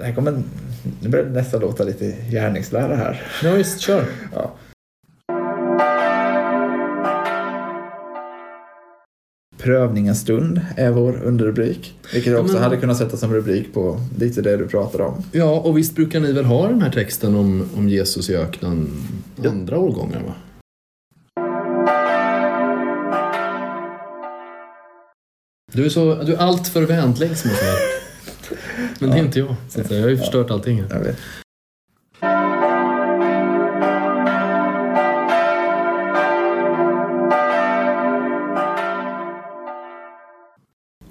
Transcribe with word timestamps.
Det 0.00 0.06
här 0.06 0.14
kommer, 0.14 0.42
nu 1.02 1.08
börjar 1.08 1.24
det 1.24 1.30
nästan 1.30 1.60
låta 1.60 1.84
lite 1.84 2.14
gärningslära 2.30 2.96
här. 2.96 3.22
Ja, 3.42 3.52
visst, 3.52 3.80
kör. 3.80 4.04
Ja. 4.34 4.50
Prövningens 9.58 10.20
stund 10.20 10.60
är 10.76 10.90
vår 10.90 11.22
underrubrik. 11.24 11.94
Vilket 12.14 12.38
också 12.38 12.54
Men- 12.54 12.62
hade 12.62 12.76
kunnat 12.76 12.98
sätta 12.98 13.16
som 13.16 13.32
rubrik 13.34 13.74
på 13.74 14.00
lite 14.18 14.42
det 14.42 14.56
du 14.56 14.68
pratade 14.68 15.04
om. 15.04 15.22
Ja, 15.32 15.60
och 15.60 15.78
visst 15.78 15.94
brukar 15.96 16.20
ni 16.20 16.32
väl 16.32 16.44
ha 16.44 16.68
den 16.68 16.82
här 16.82 16.90
texten 16.90 17.34
om, 17.36 17.68
om 17.76 17.88
Jesus 17.88 18.30
i 18.30 18.36
öknen 18.36 18.88
Ja. 19.42 19.50
andra 19.50 19.78
årgångar, 19.78 20.22
va? 20.22 20.34
Du 25.72 25.84
är, 25.84 25.88
så, 25.88 26.14
du 26.14 26.34
är 26.34 26.38
allt 26.38 26.68
för 26.68 26.82
vänlig, 26.82 27.36
som 27.36 27.50
jag 27.50 27.58
säger. 27.58 27.99
Men 28.98 29.10
det 29.10 29.16
är 29.16 29.24
inte 29.24 29.38
jag. 29.38 29.54
Så 29.68 29.80
att 29.80 29.90
jag 29.90 30.02
har 30.02 30.08
ju 30.08 30.18
förstört 30.18 30.50
allting. 30.50 30.84
Jag 30.90 31.00
vet. 31.00 31.16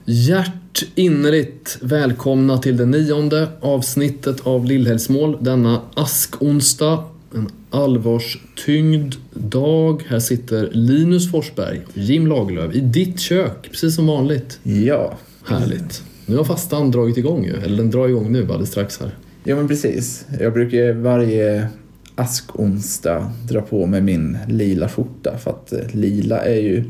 Hjärtinnerligt 0.06 1.78
välkomna 1.82 2.58
till 2.58 2.78
det 2.78 2.86
nionde 2.86 3.48
avsnittet 3.62 4.48
av 4.48 4.66
Lillhelgsmål 4.66 5.38
denna 5.42 5.82
askonsdag. 5.94 7.04
En 7.36 7.50
allvarstyngd 7.70 9.16
dag. 9.34 10.06
Här 10.08 10.20
sitter 10.20 10.70
Linus 10.72 11.32
Forsberg 11.32 11.82
och 11.88 11.98
Jim 11.98 12.28
Lagerlöf 12.28 12.76
i 12.76 12.80
ditt 12.80 13.20
kök, 13.20 13.70
precis 13.72 13.96
som 13.96 14.08
vanligt. 14.08 14.60
Ja. 14.64 15.18
Härligt. 15.46 16.04
Nu 16.30 16.38
har 16.38 16.44
fastan 16.44 16.92
dragit 16.92 17.18
igång 17.18 17.46
ju, 17.46 17.54
eller 17.56 17.78
den 17.78 17.92
drar 17.92 18.08
igång 18.08 18.32
nu 18.32 18.42
alldeles 18.42 18.70
strax 18.70 19.00
här. 19.00 19.16
ja, 19.44 19.56
men 19.56 19.68
precis. 19.68 20.26
Jag 20.40 20.54
brukar 20.54 20.94
varje 20.94 21.68
askonsdag 22.16 23.32
dra 23.48 23.62
på 23.62 23.86
mig 23.86 24.02
min 24.02 24.38
lila 24.48 24.90
skjorta 24.90 25.38
för 25.38 25.52
att 25.52 25.72
eh, 25.74 25.80
lila 25.96 26.46
är 26.46 26.60
ju 26.62 26.84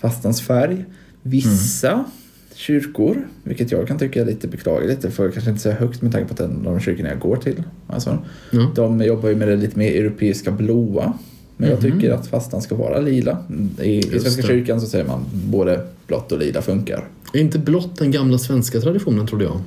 fastans 0.00 0.40
färg. 0.40 0.84
Vissa 1.22 2.04
kyrkor, 2.54 3.28
vilket 3.42 3.72
jag 3.72 3.88
kan 3.88 3.98
tycka 3.98 4.20
är 4.20 4.26
lite 4.26 4.48
beklagligt, 4.48 5.14
får 5.14 5.24
jag 5.24 5.32
kanske 5.34 5.50
inte 5.50 5.62
säga 5.62 5.74
högt 5.74 6.02
med 6.02 6.12
tanke 6.12 6.26
på 6.28 6.32
att 6.32 6.38
det 6.38 6.44
är 6.44 6.64
de 6.72 6.80
kyrkorna 6.80 7.08
jag 7.08 7.18
går 7.20 7.36
till. 7.36 7.62
Alltså, 7.86 8.18
Ja. 8.50 8.72
De 8.74 9.00
jobbar 9.04 9.28
ju 9.28 9.36
med 9.36 9.48
det 9.48 9.56
lite 9.56 9.78
mer 9.78 9.92
europeiska 10.00 10.50
blåa. 10.50 11.12
Men 11.56 11.70
jag 11.70 11.82
Mhm. 11.84 11.92
tycker 11.92 12.12
att 12.12 12.26
fastan 12.26 12.62
ska 12.62 12.74
vara 12.74 13.00
lila. 13.00 13.38
I, 13.80 13.98
i 13.98 14.02
Svenska 14.02 14.42
det. 14.42 14.48
kyrkan 14.48 14.80
så 14.80 14.86
säger 14.86 15.04
man 15.04 15.24
både 15.32 15.80
blått 16.06 16.32
och 16.32 16.38
lila 16.38 16.62
funkar. 16.62 17.04
Är 17.32 17.40
inte 17.40 17.58
blott 17.58 17.96
den 17.96 18.10
gamla 18.10 18.38
svenska 18.38 18.80
traditionen, 18.80 19.26
trodde 19.26 19.44
jag? 19.44 19.60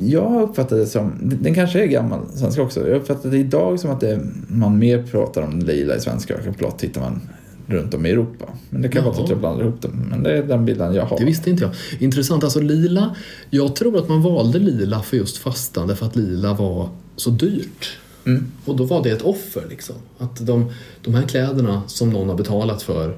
Jag 0.00 0.42
uppfattar 0.42 0.76
det 0.76 0.86
som, 0.86 1.12
den 1.20 1.54
kanske 1.54 1.82
är 1.82 1.86
gammal 1.86 2.20
svenska 2.34 2.62
också. 2.62 2.88
Jag 2.88 2.96
uppfattar 2.96 3.30
det 3.30 3.38
idag 3.38 3.80
som 3.80 3.90
att 3.90 4.00
det, 4.00 4.20
man 4.48 4.78
mer 4.78 5.02
pratar 5.02 5.42
om 5.42 5.58
lila 5.58 5.96
i 5.96 6.00
svenska 6.00 6.34
och 6.48 6.54
blått 6.54 6.82
hittar 6.82 7.00
man 7.00 7.20
runt 7.66 7.94
om 7.94 8.06
i 8.06 8.10
Europa. 8.10 8.44
Men 8.70 8.82
det 8.82 8.88
kan 8.88 9.04
vara 9.04 9.14
Jaha. 9.14 9.24
att 9.24 9.30
jag 9.30 9.38
blandar 9.38 9.64
ihop 9.64 9.82
dem. 9.82 10.06
Men 10.10 10.22
det 10.22 10.38
är 10.38 10.42
den 10.42 10.64
bilden 10.64 10.94
jag 10.94 11.04
har. 11.04 11.18
Det 11.18 11.24
visste 11.24 11.50
inte 11.50 11.64
jag. 11.64 11.72
Intressant. 12.02 12.44
Alltså 12.44 12.60
lila. 12.60 13.16
Jag 13.50 13.76
tror 13.76 13.98
att 13.98 14.08
man 14.08 14.22
valde 14.22 14.58
lila 14.58 15.02
för 15.02 15.16
just 15.16 15.36
fastan 15.36 15.88
därför 15.88 16.06
att 16.06 16.16
lila 16.16 16.54
var 16.54 16.88
så 17.16 17.30
dyrt. 17.30 17.98
Mm. 18.26 18.46
Och 18.64 18.76
då 18.76 18.84
var 18.84 19.02
det 19.02 19.10
ett 19.10 19.22
offer 19.22 19.62
liksom. 19.70 19.96
Att 20.18 20.46
de, 20.46 20.72
de 21.04 21.14
här 21.14 21.22
kläderna 21.22 21.82
som 21.86 22.10
någon 22.10 22.28
har 22.28 22.36
betalat 22.36 22.82
för 22.82 23.16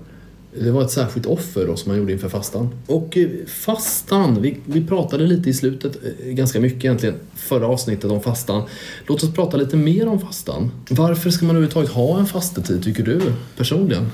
det 0.54 0.70
var 0.70 0.82
ett 0.82 0.90
särskilt 0.90 1.26
offer 1.26 1.66
då 1.66 1.76
som 1.76 1.92
man 1.92 1.98
gjorde 1.98 2.12
inför 2.12 2.28
fastan. 2.28 2.68
Och 2.86 3.16
eh, 3.16 3.28
fastan, 3.46 4.42
vi, 4.42 4.56
vi 4.64 4.86
pratade 4.86 5.26
lite 5.26 5.50
i 5.50 5.54
slutet, 5.54 5.96
eh, 6.04 6.32
ganska 6.32 6.60
mycket 6.60 6.84
egentligen, 6.84 7.14
förra 7.34 7.66
avsnittet 7.66 8.10
om 8.10 8.20
fastan. 8.20 8.62
Låt 9.06 9.22
oss 9.22 9.34
prata 9.34 9.56
lite 9.56 9.76
mer 9.76 10.08
om 10.08 10.20
fastan. 10.20 10.70
Varför 10.90 11.30
ska 11.30 11.46
man 11.46 11.56
överhuvudtaget 11.56 11.90
ha 11.90 12.18
en 12.18 12.26
fastetid 12.26 12.84
tycker 12.84 13.02
du 13.02 13.20
personligen? 13.56 14.10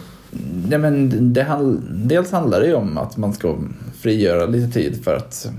Nej, 0.69 0.79
men 0.79 1.33
det, 1.33 1.43
handl- 1.43 2.07
dels 2.07 2.31
handlar 2.31 2.61
det 2.61 2.67
ju 2.67 2.75
om 2.75 2.99
att 2.99 3.17
man 3.17 3.33
ska 3.33 3.59
frigöra 4.01 4.47
lite 4.47 4.73
tid 4.73 5.05
för 5.05 5.17
att 5.17 5.51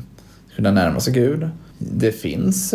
kunna 0.55 0.71
närma 0.71 0.99
sig 0.99 1.13
Gud. 1.13 1.49
Det 1.77 2.11
finns, 2.11 2.73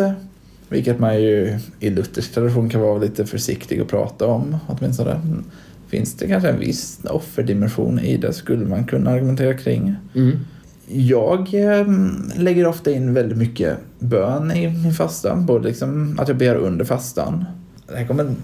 vilket 0.69 0.99
man 0.99 1.23
ju 1.23 1.59
i 1.81 1.91
luthersk 1.91 2.33
tradition 2.33 2.71
kan 2.71 2.81
vara 2.81 2.99
lite 2.99 3.27
försiktig 3.27 3.81
att 3.81 3.89
prata 3.89 4.27
om 4.27 4.57
åtminstone. 4.67 5.21
Finns 5.91 6.15
det 6.15 6.29
kanske 6.29 6.49
en 6.49 6.59
viss 6.59 7.01
offerdimension 7.05 7.99
i 7.99 8.17
det 8.17 8.33
skulle 8.33 8.67
man 8.67 8.85
kunna 8.85 9.11
argumentera 9.11 9.55
kring. 9.55 9.95
Mm. 10.15 10.39
Jag 10.87 11.55
eh, 11.55 11.87
lägger 12.37 12.67
ofta 12.67 12.91
in 12.91 13.15
väldigt 13.15 13.39
mycket 13.39 13.79
bön 13.99 14.51
i 14.51 14.69
min 14.69 14.93
fasta. 14.93 15.37
Både 15.37 15.69
liksom 15.69 16.19
att 16.21 16.29
jag 16.29 16.37
ber 16.37 16.55
under 16.55 16.85
fastan. 16.85 17.45
Det 17.89 17.97
här 17.97 18.07
kommer, 18.07 18.35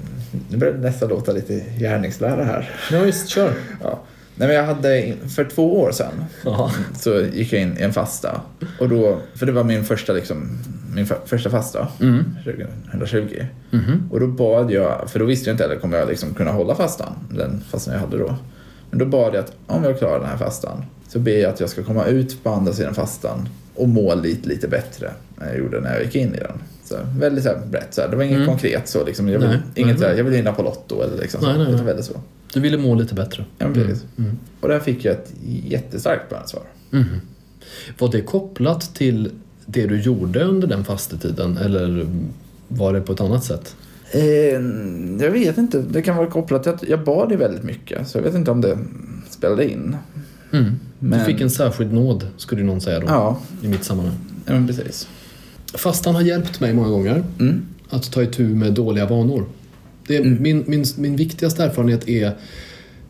nu 0.50 0.56
börjar 0.58 0.74
det 0.74 0.80
nästan 0.80 1.08
låta 1.08 1.32
lite 1.32 1.64
gärningslära 1.78 2.44
här. 2.44 2.70
Visst, 3.04 3.28
kör. 3.28 3.52
Ja. 3.82 4.00
Nej, 4.38 4.48
men 4.48 4.56
jag 4.56 4.64
hade, 4.64 5.14
för 5.36 5.44
två 5.44 5.80
år 5.80 5.92
sedan 5.92 6.24
Jaha. 6.44 6.70
så 6.98 7.20
gick 7.20 7.52
jag 7.52 7.62
in 7.62 7.76
i 7.78 7.82
en 7.82 7.92
fasta. 7.92 8.40
Och 8.80 8.88
då, 8.88 9.18
för 9.34 9.46
det 9.46 9.52
var 9.52 9.64
min 9.64 9.84
första, 9.84 10.12
liksom, 10.12 10.58
min 10.94 11.06
för, 11.06 11.18
första 11.26 11.50
fasta, 11.50 11.88
Mm. 12.00 12.24
2020. 12.90 13.44
Mhm. 13.70 14.08
Och 14.10 14.20
då 14.20 14.26
bad 14.26 14.70
jag, 14.70 15.10
för 15.10 15.18
då 15.18 15.24
visste 15.24 15.50
jag 15.50 15.54
inte 15.54 15.64
heller 15.64 15.76
kommer 15.76 15.98
jag 15.98 16.08
liksom 16.08 16.34
kunna 16.34 16.52
hålla 16.52 16.74
fastan, 16.74 17.12
den 17.30 17.60
fastan 17.70 17.94
jag 17.94 18.00
hade 18.00 18.18
då. 18.18 18.34
Men 18.90 18.98
då 18.98 19.06
bad 19.06 19.34
jag 19.34 19.40
att 19.44 19.52
om 19.66 19.84
jag 19.84 19.98
klarar 19.98 20.18
den 20.20 20.28
här 20.28 20.36
fastan 20.36 20.84
så 21.08 21.18
ber 21.18 21.32
jag 21.38 21.50
att 21.52 21.60
jag 21.60 21.70
ska 21.70 21.82
komma 21.82 22.04
ut 22.06 22.44
på 22.44 22.50
andra 22.50 22.72
sidan 22.72 22.94
fastan 22.94 23.48
och 23.74 23.88
må 23.88 24.14
lite, 24.14 24.48
lite 24.48 24.68
bättre 24.68 25.10
än 25.40 25.48
jag 25.48 25.58
gjorde 25.58 25.80
när 25.80 25.94
jag 25.94 26.04
gick 26.04 26.14
in 26.14 26.34
i 26.34 26.38
den. 26.38 26.58
Så 26.88 26.96
väldigt 27.18 27.44
så 27.44 27.50
här 27.50 27.66
brett, 27.70 27.94
så 27.94 28.00
här. 28.00 28.08
det 28.08 28.16
var 28.16 28.24
inget 28.24 28.36
Mm. 28.36 28.48
konkret 28.48 28.88
så 28.88 29.04
liksom. 29.04 29.28
Jag 29.28 29.38
vill, 29.38 29.48
Nej. 29.48 29.58
inget 29.74 29.88
Nej. 29.90 29.98
så 29.98 30.04
här, 30.08 30.14
jag 30.16 30.24
vill 30.24 30.32
vinna 30.32 30.52
på 30.52 30.62
Lotto 30.62 31.02
eller 31.02 31.22
liksom 31.22 31.40
så. 31.40 31.46
Nej, 31.46 31.54
nej, 31.56 31.62
Utan 31.66 31.76
nej. 31.76 31.84
väldigt 31.84 32.04
så. 32.04 32.12
Du 32.52 32.60
ville 32.60 32.78
må 32.78 32.94
lite 32.94 33.14
bättre. 33.14 33.44
Ja, 33.58 33.66
precis. 33.74 34.04
Mm. 34.18 34.38
Och 34.60 34.68
där 34.68 34.80
fick 34.80 35.04
jag 35.04 35.12
ett 35.14 35.32
jättestarkt 35.66 36.30
bönesvar. 36.30 36.62
Mhm. 36.90 37.20
Var 37.98 38.12
det 38.12 38.20
kopplat 38.20 38.94
till 38.94 39.30
det 39.66 39.86
du 39.86 40.00
gjorde 40.00 40.44
under 40.44 40.68
den 40.68 40.84
fastetiden 40.84 41.56
eller 41.56 42.06
var 42.68 42.92
det 42.92 43.00
på 43.00 43.12
ett 43.12 43.20
annat 43.20 43.44
sätt? 43.44 43.76
Eh, 44.10 44.22
jag 45.24 45.30
vet 45.30 45.58
inte, 45.58 45.78
det 45.90 46.02
kan 46.02 46.16
vara 46.16 46.26
kopplat 46.26 46.62
till 46.62 46.72
att 46.72 46.82
jag 46.88 47.04
bad 47.04 47.30
ju 47.30 47.36
väldigt 47.36 47.62
mycket. 47.62 48.08
Så 48.08 48.18
jag 48.18 48.22
vet 48.22 48.34
inte 48.34 48.50
om 48.50 48.60
det 48.60 48.78
spelade 49.30 49.70
in. 49.70 49.96
Mm. 50.52 50.72
Men- 50.98 51.18
Du 51.18 51.24
fick 51.24 51.40
en 51.40 51.50
särskild 51.50 51.92
nåd, 51.92 52.26
skulle 52.36 52.62
någon 52.62 52.80
säga 52.80 53.00
då, 53.00 53.06
Ja, 53.06 53.38
i 53.62 53.68
mitt 53.68 53.84
sammanhang. 53.84 54.14
ja 54.46 54.52
precis. 54.66 55.08
Fastan 55.74 56.14
har 56.14 56.22
hjälpt 56.22 56.60
mig 56.60 56.74
många 56.74 56.88
gånger 56.88 57.24
Mm. 57.40 57.62
att 57.88 58.12
ta 58.12 58.22
itu 58.22 58.42
med 58.42 58.72
dåliga 58.74 59.06
vanor. 59.06 59.44
Det 60.06 60.16
är, 60.16 60.20
Mm. 60.20 60.42
min, 60.42 60.64
min, 60.66 60.84
min 60.96 61.16
viktigaste 61.16 61.64
erfarenhet 61.64 62.08
är 62.08 62.32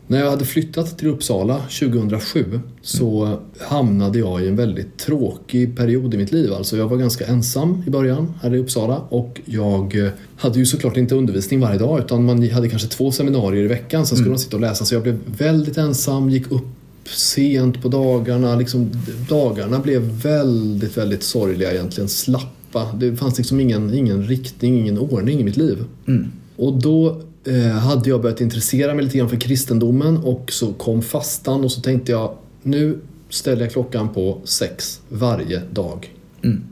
när 0.09 0.19
jag 0.19 0.29
hade 0.29 0.45
flyttat 0.45 0.97
till 0.97 1.07
Uppsala 1.07 1.59
2007 1.69 2.59
så 2.81 3.39
hamnade 3.59 4.19
jag 4.19 4.43
i 4.43 4.47
en 4.47 4.55
väldigt 4.55 4.97
tråkig 4.97 5.77
period 5.77 6.13
i 6.13 6.17
mitt 6.17 6.31
liv. 6.31 6.53
Alltså 6.53 6.77
jag 6.77 6.87
var 6.87 6.97
ganska 6.97 7.25
ensam 7.25 7.83
i 7.87 7.89
början 7.89 8.33
här 8.41 8.55
i 8.55 8.57
Uppsala 8.57 8.97
och 9.09 9.41
jag 9.45 9.95
eh, 10.05 10.09
hade 10.37 10.59
ju 10.59 10.65
såklart 10.65 10.97
inte 10.97 11.15
undervisning 11.15 11.59
varje 11.59 11.79
dag 11.79 11.99
utan 11.99 12.25
man 12.25 12.49
hade 12.49 12.69
kanske 12.69 12.87
två 12.87 13.11
seminarier 13.11 13.63
i 13.63 13.67
veckan. 13.67 14.05
Sen 14.05 14.17
skulle 14.17 14.29
man 14.29 14.39
sitta 14.39 14.55
och 14.57 14.61
läsa 14.61 14.85
så 14.85 14.95
jag 14.95 15.03
blev 15.03 15.17
väldigt 15.37 15.77
ensam, 15.77 16.29
gick 16.29 16.51
upp 16.51 16.67
sent 17.07 17.81
på 17.81 17.87
dagarna. 17.87 18.55
Liksom, 18.55 18.91
dagarna 19.29 19.79
blev 19.79 20.01
väldigt, 20.01 20.97
väldigt 20.97 21.23
sorgliga 21.23 21.73
egentligen. 21.73 22.09
Slappa. 22.09 22.93
Det 22.99 23.15
fanns 23.15 23.37
liksom 23.37 23.59
ingen, 23.59 23.93
ingen 23.93 24.23
riktning, 24.23 24.79
ingen 24.79 24.97
ordning 24.97 25.39
i 25.39 25.43
mitt 25.43 25.57
liv. 25.57 25.77
Mm. 26.07 26.31
Och 26.55 26.73
då 26.73 27.21
eh, 27.43 27.71
hade 27.71 28.09
jag 28.09 28.21
börjat 28.21 28.41
intressera 28.41 28.93
mig 28.93 29.05
lite 29.05 29.17
grann 29.17 29.29
för 29.29 29.37
kristendomen 29.37 30.17
och 30.17 30.51
så 30.51 30.73
kom 30.73 31.01
fastan 31.01 31.63
och 31.63 31.71
så 31.71 31.81
tänkte 31.81 32.11
jag 32.11 32.37
nu 32.63 32.99
ställer 33.29 33.61
jag 33.61 33.71
klockan 33.71 34.13
på 34.13 34.41
sex 34.43 35.01
varje 35.09 35.61
dag. 35.71 36.13
Mm. 36.41 36.63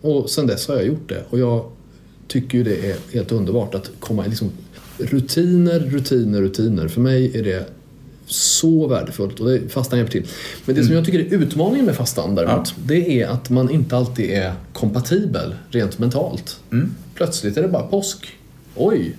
Och 0.00 0.30
sen 0.30 0.46
dess 0.46 0.68
har 0.68 0.74
jag 0.74 0.86
gjort 0.86 1.08
det 1.08 1.24
och 1.30 1.38
jag 1.38 1.64
tycker 2.26 2.58
ju 2.58 2.64
det 2.64 2.90
är 2.90 2.96
helt 3.12 3.32
underbart 3.32 3.74
att 3.74 3.90
komma 4.00 4.26
liksom 4.26 4.50
rutiner, 4.98 5.80
rutiner, 5.80 6.40
rutiner. 6.40 6.88
För 6.88 7.00
mig 7.00 7.38
är 7.38 7.44
det 7.44 7.66
så 8.28 8.86
värdefullt 8.86 9.40
och 9.40 9.48
det, 9.48 9.68
fastan 9.68 9.98
hjälper 9.98 10.12
till. 10.12 10.26
Men 10.64 10.74
det 10.76 10.84
som 10.84 10.94
jag 10.94 11.04
tycker 11.04 11.18
är 11.18 11.24
utmaningen 11.42 11.86
med 11.86 11.96
fastan 11.96 12.34
däremot, 12.34 12.74
det 12.86 13.22
är 13.22 13.28
att 13.28 13.50
man 13.50 13.70
inte 13.70 13.96
alltid 13.96 14.30
är 14.30 14.52
kompatibel 14.72 15.54
rent 15.70 15.98
mentalt. 15.98 16.60
Mm. 16.72 16.94
Plötsligt 17.14 17.56
är 17.56 17.62
det 17.62 17.68
bara 17.68 17.82
påsk. 17.82 18.28
Oj! 18.74 19.16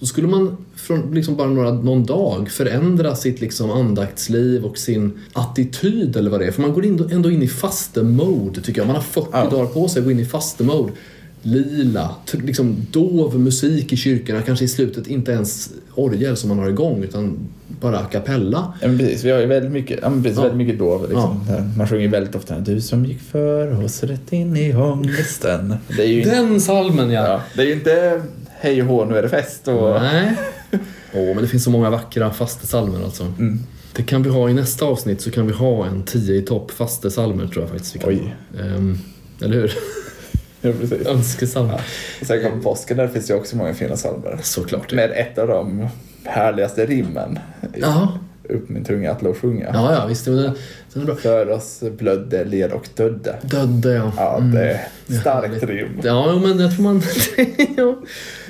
Så 0.00 0.06
skulle 0.06 0.28
man 0.28 0.56
från 0.76 1.14
liksom 1.14 1.36
bara 1.36 1.48
några, 1.48 1.72
någon 1.72 2.04
dag 2.06 2.50
förändra 2.50 3.16
sitt 3.16 3.40
liksom 3.40 3.70
andaktsliv 3.70 4.64
och 4.64 4.78
sin 4.78 5.20
attityd 5.32 6.16
eller 6.16 6.30
vad 6.30 6.40
det 6.40 6.46
är. 6.46 6.50
För 6.50 6.62
man 6.62 6.72
går 6.72 6.84
in, 6.84 7.08
ändå 7.12 7.30
in 7.30 7.42
i 7.42 7.48
faste-mode 7.48 8.60
tycker 8.60 8.80
jag. 8.80 8.86
Man 8.86 8.96
har 8.96 9.02
40 9.02 9.28
Ja. 9.32 9.50
dagar 9.50 9.66
på 9.66 9.88
sig 9.88 10.00
att 10.00 10.04
gå 10.04 10.10
in 10.10 10.20
i 10.20 10.24
faste-mode. 10.24 10.92
Lila, 11.42 12.14
liksom 12.32 12.76
dov 12.90 13.40
musik 13.40 13.92
i 13.92 13.96
kyrkorna. 13.96 14.42
Kanske 14.42 14.64
i 14.64 14.68
slutet 14.68 15.06
inte 15.06 15.32
ens 15.32 15.70
orgel 15.94 16.36
som 16.36 16.48
man 16.48 16.58
har 16.58 16.68
igång 16.68 17.02
utan 17.02 17.38
bara 17.80 17.98
a 17.98 18.06
cappella. 18.12 18.72
Ja, 18.82 18.88
precis. 18.88 19.24
Vi 19.24 19.30
har 19.30 19.40
ju 19.40 19.46
väldigt 19.46 19.72
mycket, 19.72 19.98
ja, 20.02 20.10
precis, 20.22 20.36
Ja. 20.36 20.42
väldigt 20.42 20.58
mycket 20.58 20.78
dov. 20.78 21.02
Liksom. 21.02 21.44
Där 21.48 21.70
Man 21.76 21.88
sjunger 21.88 22.08
väldigt 22.08 22.34
ofta 22.34 22.58
Du 22.58 22.80
som 22.80 23.04
gick 23.04 23.20
för 23.20 23.84
oss 23.84 24.02
rätt 24.02 24.32
in 24.32 24.56
i 24.56 24.74
ångesten. 24.74 25.74
Det 25.96 26.02
är 26.02 26.06
ju, 26.08 26.22
Den 26.22 26.60
salmen 26.60 27.10
ja! 27.10 27.26
ja, 27.26 27.40
det 27.56 27.62
är 27.62 27.66
ju 27.66 27.72
inte 27.72 28.22
hej 28.48 28.82
och 28.82 28.88
hå, 28.88 29.04
nu 29.04 29.16
är 29.16 29.22
det 29.22 29.28
fest. 29.28 29.68
Och, 29.68 30.00
Nej. 30.00 30.32
Åh, 31.14 31.26
men 31.26 31.36
det 31.36 31.48
finns 31.48 31.64
så 31.64 31.70
många 31.70 31.90
vackra 31.90 32.30
fastesalmer 32.30 33.04
alltså. 33.04 33.22
Mm. 33.38 33.58
Det 33.96 34.02
kan 34.02 34.22
vi 34.22 34.30
ha 34.30 34.50
i 34.50 34.54
nästa 34.54 34.84
avsnitt 34.84 35.20
så 35.20 35.30
kan 35.30 35.46
vi 35.46 35.52
ha 35.52 35.86
en 35.86 36.02
10 36.02 36.34
i 36.36 36.42
topp 36.42 36.70
fastesalmer 36.70 37.46
tror 37.46 37.62
jag 37.62 37.70
faktiskt 37.70 37.94
vi 37.96 37.98
kan 37.98 38.08
Oj. 38.08 38.34
Ehm, 38.60 38.98
eller 39.40 39.54
hur? 39.54 39.72
Ja, 40.62 40.72
precis. 40.80 41.06
Önskesalmer. 41.06 41.80
Och 42.20 42.26
sen 42.26 42.42
kommer 42.42 42.62
påsken, 42.62 42.96
där 42.96 43.08
finns 43.08 43.26
det 43.26 43.32
ju 43.34 43.40
också 43.40 43.56
många 43.56 43.74
fina 43.74 43.94
psalmer. 43.96 44.38
Såklart. 44.42 44.92
Med 44.92 45.10
ett 45.10 45.38
av 45.38 45.48
de 45.48 45.88
härligaste 46.24 46.86
rimmen. 46.86 47.38
Ja, 47.76 48.18
Upp 48.48 48.68
min 48.68 48.84
tunga 48.84 49.10
att 49.10 49.22
lov 49.22 49.34
sjunga. 49.36 49.70
ja, 49.72 49.92
ja 49.94 50.06
visst. 50.06 50.24
Den 50.24 50.36
den 50.92 51.02
är 51.02 51.06
bra. 51.06 51.14
För 51.14 51.50
oss 51.50 51.80
blödde, 51.98 52.44
led 52.44 52.72
och 52.72 52.88
dödde. 52.96 53.36
Dödde 53.42 53.92
ja. 53.92 54.12
Ja, 54.16 54.36
Mm. 54.38 54.50
det 54.54 54.70
är 54.70 54.80
starkt 55.20 55.44
härligt. 55.48 55.62
rim. 55.62 56.00
Ja, 56.02 56.36
men 56.36 56.58
jag 56.58 56.74
tror 56.74 56.82
man... 56.84 57.02
ja. 57.76 57.96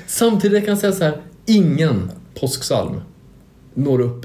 Samtidigt 0.07 0.65
kan 0.65 0.69
jag 0.71 0.79
säga 0.79 0.93
så 0.93 1.05
här, 1.05 1.17
ingen 1.47 2.11
påsksalm 2.41 3.01
når 3.75 4.01
upp 4.01 4.25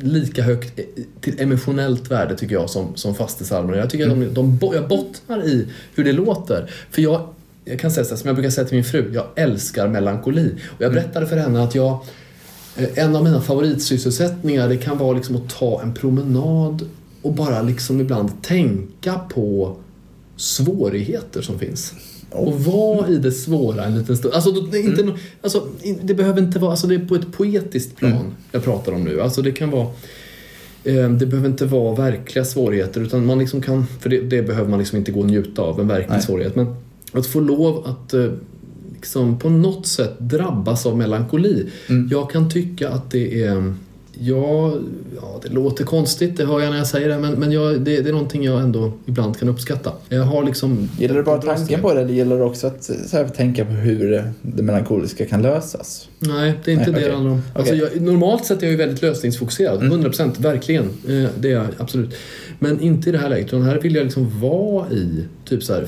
lika 0.00 0.42
högt 0.42 0.78
e- 0.78 0.84
till 1.20 1.40
emotionellt 1.40 2.10
värde 2.10 2.36
tycker 2.36 2.54
jag 2.54 2.70
som, 2.70 2.96
som 2.96 3.14
fastesalmer. 3.14 3.76
Jag 3.76 3.90
tycker 3.90 4.10
att 4.10 4.34
de, 4.34 4.58
de, 4.58 4.74
jag 4.74 4.88
bottnar 4.88 5.44
i 5.44 5.68
hur 5.94 6.04
det 6.04 6.12
låter. 6.12 6.70
För 6.90 7.02
jag, 7.02 7.28
jag 7.64 7.80
kan 7.80 7.90
säga 7.90 8.04
så 8.04 8.10
här, 8.10 8.16
som 8.16 8.28
jag 8.28 8.36
brukar 8.36 8.50
säga 8.50 8.66
till 8.66 8.74
min 8.76 8.84
fru, 8.84 9.10
jag 9.14 9.26
älskar 9.36 9.88
melankoli. 9.88 10.54
Och 10.66 10.82
jag 10.82 10.92
berättade 10.92 11.26
för 11.26 11.36
henne 11.36 11.62
att 11.62 11.74
jag 11.74 11.98
eh, 12.76 12.98
en 12.98 13.16
av 13.16 13.24
mina 13.24 13.40
favoritsysselsättningar 13.40 14.68
det 14.68 14.76
kan 14.76 14.98
vara 14.98 15.16
liksom 15.16 15.36
att 15.36 15.48
ta 15.48 15.82
en 15.82 15.94
promenad 15.94 16.88
och 17.22 17.34
bara 17.34 17.62
liksom 17.62 18.00
ibland 18.00 18.42
tänka 18.42 19.20
på 19.34 19.76
svårigheter 20.36 21.42
som 21.42 21.58
finns. 21.58 21.94
Och 22.34 22.64
vara 22.64 23.08
i 23.08 23.16
det 23.16 23.32
svåra 23.32 23.84
en 23.84 23.98
liten 23.98 24.16
stund. 24.16 24.34
Alltså, 24.34 24.50
det, 24.50 24.78
inte, 24.78 25.02
no- 25.02 25.18
alltså, 25.42 25.66
det 26.02 26.14
behöver 26.14 26.42
inte 26.42 26.58
vara, 26.58 26.70
alltså 26.70 26.86
det 26.86 26.94
är 26.94 27.06
på 27.06 27.14
ett 27.14 27.32
poetiskt 27.32 27.96
plan 27.96 28.34
jag 28.52 28.64
pratar 28.64 28.92
om 28.92 29.04
nu. 29.04 29.20
Alltså 29.20 29.42
det 29.42 29.52
kan 29.52 29.70
vara 29.70 29.86
eh, 30.84 31.10
det 31.10 31.26
behöver 31.26 31.48
inte 31.48 31.66
vara 31.66 31.94
verkliga 31.94 32.44
svårigheter 32.44 33.00
utan 33.00 33.26
man 33.26 33.38
liksom 33.38 33.62
kan, 33.62 33.86
för 34.00 34.10
det, 34.10 34.20
det 34.20 34.42
behöver 34.42 34.70
man 34.70 34.78
liksom 34.78 34.98
inte 34.98 35.12
gå 35.12 35.20
och 35.20 35.26
njuta 35.26 35.62
av, 35.62 35.80
en 35.80 35.88
verklig 35.88 36.10
Nej. 36.10 36.22
svårighet. 36.22 36.56
Men 36.56 36.74
att 37.12 37.26
få 37.26 37.40
lov 37.40 37.86
att 37.86 38.14
eh, 38.14 38.26
liksom 38.94 39.38
på 39.38 39.48
något 39.50 39.86
sätt 39.86 40.18
drabbas 40.18 40.86
av 40.86 40.96
melankoli. 40.96 41.66
Mm. 41.88 42.08
Jag 42.10 42.30
kan 42.30 42.50
tycka 42.50 42.88
att 42.88 43.10
det 43.10 43.42
är 43.42 43.74
Ja, 44.18 44.74
ja, 45.16 45.40
det 45.42 45.48
låter 45.48 45.84
konstigt, 45.84 46.36
det 46.36 46.44
hör 46.44 46.60
jag 46.60 46.70
när 46.70 46.78
jag 46.78 46.86
säger 46.86 47.08
det, 47.08 47.18
men, 47.18 47.32
men 47.32 47.52
jag, 47.52 47.80
det, 47.80 48.00
det 48.00 48.08
är 48.08 48.12
någonting 48.12 48.44
jag 48.44 48.60
ändå 48.60 48.92
ibland 49.06 49.38
kan 49.38 49.48
uppskatta. 49.48 49.92
Jag 50.08 50.22
har 50.22 50.44
liksom... 50.44 50.88
Gillar 50.98 51.14
du 51.14 51.22
bara 51.22 51.38
tanken 51.42 51.80
på 51.80 51.94
det 51.94 52.00
eller 52.00 52.12
gillar 52.14 52.36
du 52.36 52.42
också 52.42 52.66
att 52.66 52.84
så 52.84 53.16
här, 53.16 53.28
tänka 53.28 53.64
på 53.64 53.70
hur 53.70 54.10
det, 54.10 54.32
det 54.42 54.62
melankoliska 54.62 55.26
kan 55.26 55.42
lösas? 55.42 56.08
Nej, 56.18 56.54
det 56.64 56.70
är 56.70 56.72
inte 56.74 56.90
Nej, 56.90 56.92
det 56.92 56.98
okej. 56.98 57.08
det 57.08 57.14
handlar 57.14 57.32
om. 57.32 57.42
Alltså, 57.54 57.74
Okej. 57.74 57.88
jag, 57.94 58.02
normalt 58.02 58.44
sett 58.44 58.58
är 58.58 58.66
jag 58.66 58.70
ju 58.70 58.76
väldigt 58.76 59.02
lösningsfokuserad, 59.02 59.82
Mm. 59.82 60.02
100% 60.02 60.42
verkligen. 60.42 60.84
Eh, 60.84 61.30
det 61.38 61.48
är 61.48 61.52
jag 61.52 61.66
absolut. 61.78 62.14
Men 62.58 62.80
inte 62.80 63.08
i 63.08 63.12
det 63.12 63.18
här 63.18 63.28
läget, 63.28 63.46
utan 63.46 63.62
här 63.62 63.78
vill 63.78 63.94
jag 63.94 64.04
liksom 64.04 64.40
vara 64.40 64.90
i, 64.90 65.24
typ 65.44 65.62
så 65.62 65.74
här, 65.74 65.86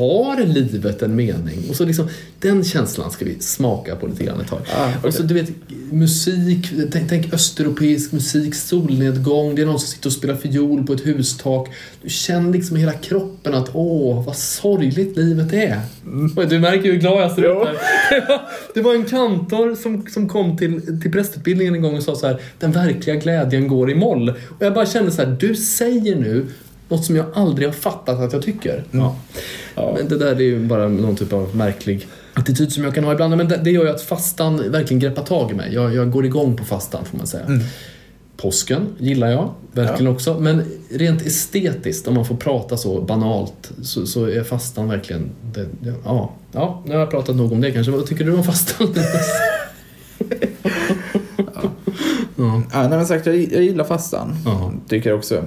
har 0.00 0.44
livet 0.44 1.02
en 1.02 1.16
mening? 1.16 1.58
Och 1.70 1.76
så 1.76 1.84
liksom, 1.84 2.08
den 2.40 2.64
känslan 2.64 3.10
ska 3.10 3.24
vi 3.24 3.36
smaka 3.40 3.96
på 3.96 4.06
lite 4.06 4.24
grann 4.24 4.40
ett 4.40 4.48
tag. 4.48 4.60
Ah, 4.76 4.88
okej. 4.88 5.08
Och 5.08 5.14
så 5.14 5.22
du 5.22 5.34
vet, 5.34 5.50
musik, 5.92 6.72
tänk, 6.92 7.08
tänk 7.08 7.34
östeuropeisk 7.34 8.12
musik, 8.12 8.54
solnedgång, 8.54 9.54
det 9.54 9.62
är 9.62 9.66
någon 9.66 9.80
som 9.80 9.88
sitter 9.88 10.08
och 10.08 10.12
spelar 10.12 10.36
fiol 10.36 10.86
på 10.86 10.92
ett 10.92 11.06
hustak. 11.06 11.68
Du 12.02 12.10
känner 12.10 12.52
liksom 12.52 12.76
i 12.76 12.80
hela 12.80 12.92
kroppen 12.92 13.54
att 13.54 13.70
åh, 13.72 14.24
vad 14.26 14.36
sorgligt 14.36 15.16
livet 15.16 15.52
är. 15.52 15.80
Och 16.36 16.48
Du 16.48 16.58
märker 16.58 16.92
hur 16.92 16.98
glad 17.00 17.22
jag 17.22 17.32
ser 17.32 17.62
ut 17.62 17.78
det 18.74 18.80
var 18.80 18.94
en 18.94 19.04
kantor 19.04 19.74
som, 19.74 20.06
som 20.06 20.28
kom 20.28 20.56
till, 20.56 21.00
till 21.02 21.12
prästutbildningen 21.12 21.74
en 21.74 21.82
gång 21.82 21.96
och 21.96 22.02
sa 22.02 22.14
så 22.14 22.26
här, 22.26 22.40
den 22.58 22.72
verkliga 22.72 23.16
glädjen 23.16 23.68
går 23.68 23.90
i 23.90 23.94
moll. 23.94 24.28
Och 24.30 24.64
jag 24.66 24.74
bara 24.74 24.86
kände 24.86 25.10
så 25.10 25.22
här, 25.22 25.36
du 25.40 25.54
säger 25.54 26.16
nu 26.16 26.46
något 26.90 27.04
som 27.04 27.16
jag 27.16 27.26
aldrig 27.34 27.68
har 27.68 27.72
fattat 27.72 28.20
att 28.20 28.32
jag 28.32 28.42
tycker. 28.42 28.84
Ja. 28.90 29.16
Ja. 29.74 29.94
Men 29.98 30.08
det 30.08 30.18
där 30.18 30.34
är 30.34 30.40
ju 30.40 30.66
bara 30.66 30.88
någon 30.88 31.16
typ 31.16 31.32
av 31.32 31.56
märklig 31.56 32.06
attityd 32.34 32.72
som 32.72 32.84
jag 32.84 32.94
kan 32.94 33.04
ha 33.04 33.12
ibland. 33.12 33.36
Men 33.36 33.48
det, 33.48 33.70
gör 33.70 33.84
ju 33.84 33.90
att 33.90 34.02
fastan 34.02 34.70
verkligen 34.70 35.00
greppar 35.00 35.22
tag 35.22 35.50
i 35.50 35.54
mig. 35.54 35.74
Jag, 35.74 35.94
jag 35.94 36.10
går 36.10 36.24
igång 36.26 36.56
på 36.56 36.64
fastan 36.64 37.04
får 37.04 37.18
man 37.18 37.26
säga. 37.26 37.44
Mm. 37.44 37.60
Påsken 38.36 38.86
gillar 38.98 39.28
jag 39.28 39.54
verkligen 39.72 40.12
också. 40.12 40.40
Men 40.40 40.64
rent 40.90 41.22
estetiskt, 41.22 42.08
om 42.08 42.14
man 42.14 42.24
får 42.24 42.36
prata 42.36 42.76
så 42.76 43.00
banalt, 43.00 43.72
så, 43.82 44.06
så 44.06 44.24
är 44.24 44.44
fastan 44.44 44.88
verkligen... 44.88 45.30
Det, 45.52 45.66
ja, 46.04 46.32
ja, 46.52 46.82
nu 46.86 46.92
har 46.92 47.00
jag 47.00 47.10
pratat 47.10 47.36
nog 47.36 47.52
om 47.52 47.60
det 47.60 47.72
kanske. 47.72 47.92
Vad 47.92 48.06
tycker 48.06 48.24
du 48.24 48.34
om 48.34 48.44
fastan? 48.44 48.94
ja. 51.36 51.72
Ja, 52.36 52.62
nej, 52.72 52.88
men 52.88 53.06
sagt, 53.06 53.26
jag, 53.26 53.36
jag 53.36 53.62
gillar 53.62 53.84
fastan. 53.84 54.36
Ja. 54.44 54.72
Tycker 54.88 55.12
också, 55.12 55.44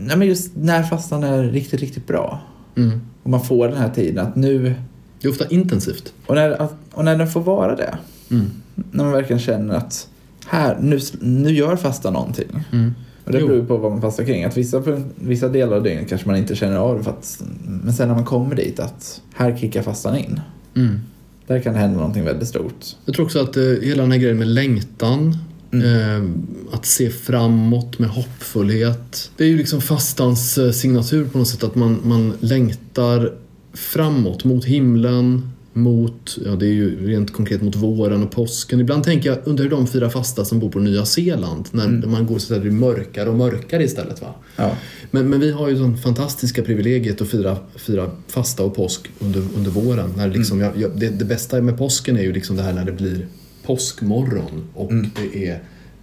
nej, 0.00 0.16
men 0.16 0.28
just 0.28 0.56
när 0.56 0.82
fastan 0.82 1.24
är 1.24 1.42
riktigt, 1.42 1.80
riktigt 1.80 2.06
bra. 2.06 2.40
Mm. 2.76 3.00
Och 3.22 3.30
man 3.30 3.44
får 3.44 3.68
den 3.68 3.76
här 3.76 3.90
tiden 3.90 4.26
att 4.26 4.36
nu, 4.36 4.74
Det 5.20 5.28
är 5.28 5.30
ofta 5.30 5.48
intensivt. 5.48 6.12
och 6.26 6.34
när, 6.34 6.68
och 6.92 7.04
när 7.04 7.16
den 7.16 7.28
får 7.28 7.40
vara 7.40 7.76
det. 7.76 7.98
Mm. 8.30 8.50
När 8.74 9.04
man 9.04 9.12
verkligen 9.12 9.40
känner 9.40 9.74
att 9.74 10.08
här, 10.46 10.76
nu, 10.80 10.98
nu 11.20 11.50
gör 11.50 11.76
fastan 11.76 12.12
någonting. 12.12 12.64
Mm. 12.72 12.94
Och 13.24 13.32
det 13.32 13.38
beror 13.38 13.64
på 13.64 13.76
vad 13.76 13.92
man 13.92 14.00
fastar 14.00 14.24
kring. 14.24 14.44
Att 14.44 14.56
vissa, 14.56 14.82
vissa 15.14 15.48
delar 15.48 15.76
av 15.76 15.82
dygnet 15.82 16.08
kanske 16.08 16.26
man 16.26 16.36
inte 16.36 16.54
känner 16.56 16.76
av. 16.76 17.02
För 17.02 17.10
att, 17.10 17.42
men 17.64 17.92
sen 17.94 18.08
när 18.08 18.14
man 18.14 18.24
kommer 18.24 18.54
dit 18.56 18.80
att 18.80 19.22
här 19.34 19.56
kickar 19.56 19.82
fastan 19.82 20.16
in. 20.16 20.40
Mm. 20.76 21.00
Där 21.46 21.60
kan 21.60 21.72
det 21.72 21.78
hända 21.78 21.98
någonting 21.98 22.24
väldigt 22.24 22.48
stort. 22.48 22.96
Jag 23.04 23.14
tror 23.14 23.24
också 23.24 23.40
att 23.42 23.56
eh, 23.56 23.62
hela 23.62 24.02
den 24.02 24.12
här 24.12 24.18
grejen 24.18 24.38
med 24.38 24.48
längtan, 24.48 25.36
eh, 25.72 26.24
att 26.72 26.86
se 26.86 27.10
framåt 27.10 27.98
med 27.98 28.08
hoppfullhet. 28.08 29.30
Det 29.36 29.44
är 29.44 29.48
ju 29.48 29.56
liksom 29.56 29.80
fastans 29.80 30.58
eh, 30.58 30.70
signatur 30.70 31.24
på 31.24 31.38
något 31.38 31.48
sätt 31.48 31.64
att 31.64 31.74
man, 31.74 32.00
man 32.04 32.32
längtar 32.40 33.32
framåt 33.72 34.44
mot 34.44 34.64
himlen, 34.64 35.50
mot, 35.72 36.38
ja 36.44 36.50
det 36.50 36.66
är 36.66 36.72
ju 36.72 37.08
rent 37.08 37.32
konkret 37.32 37.62
mot 37.62 37.76
våren 37.76 38.22
och 38.22 38.30
påsken. 38.30 38.80
Ibland 38.80 39.04
tänker 39.04 39.28
jag, 39.28 39.38
undrar 39.44 39.62
hur 39.62 39.70
de 39.70 39.86
firar 39.86 40.08
fasta 40.08 40.44
som 40.44 40.58
bor 40.58 40.70
på 40.70 40.78
Nya 40.78 41.04
Zeeland, 41.04 41.68
när 41.70 42.06
man 42.06 42.26
går 42.26 42.38
så 42.38 42.54
att 42.54 42.62
det 42.62 42.70
blir 42.70 42.80
mörkare 42.80 43.28
och 43.28 43.36
mörkare 43.36 43.84
istället 43.84 44.22
va. 44.22 44.34
Ja. 44.56 44.76
Men, 45.10 45.30
men 45.30 45.40
vi 45.40 45.50
har 45.50 45.68
ju 45.68 45.76
sån 45.76 45.98
fantastiska 45.98 46.62
privilegiet 46.62 47.20
att 47.20 47.28
fira, 47.28 47.56
fira 47.76 48.10
fasta 48.28 48.62
och 48.62 48.76
påsk 48.76 49.08
under, 49.18 49.42
under 49.56 49.70
våren. 49.70 50.12
När 50.16 50.28
liksom 50.28 50.60
jag, 50.60 50.72
jag, 50.76 50.90
det, 51.00 51.08
det 51.08 51.24
bästa 51.24 51.60
med 51.60 51.78
påsken 51.78 52.16
är 52.16 52.22
ju 52.22 52.32
liksom 52.32 52.56
det 52.56 52.62
här 52.62 52.72
när 52.72 52.84
det 52.84 52.92
blir 52.92 53.26
påskmorgon 53.66 54.64
och 54.74 54.92
det 54.94 55.48
är 55.48 55.58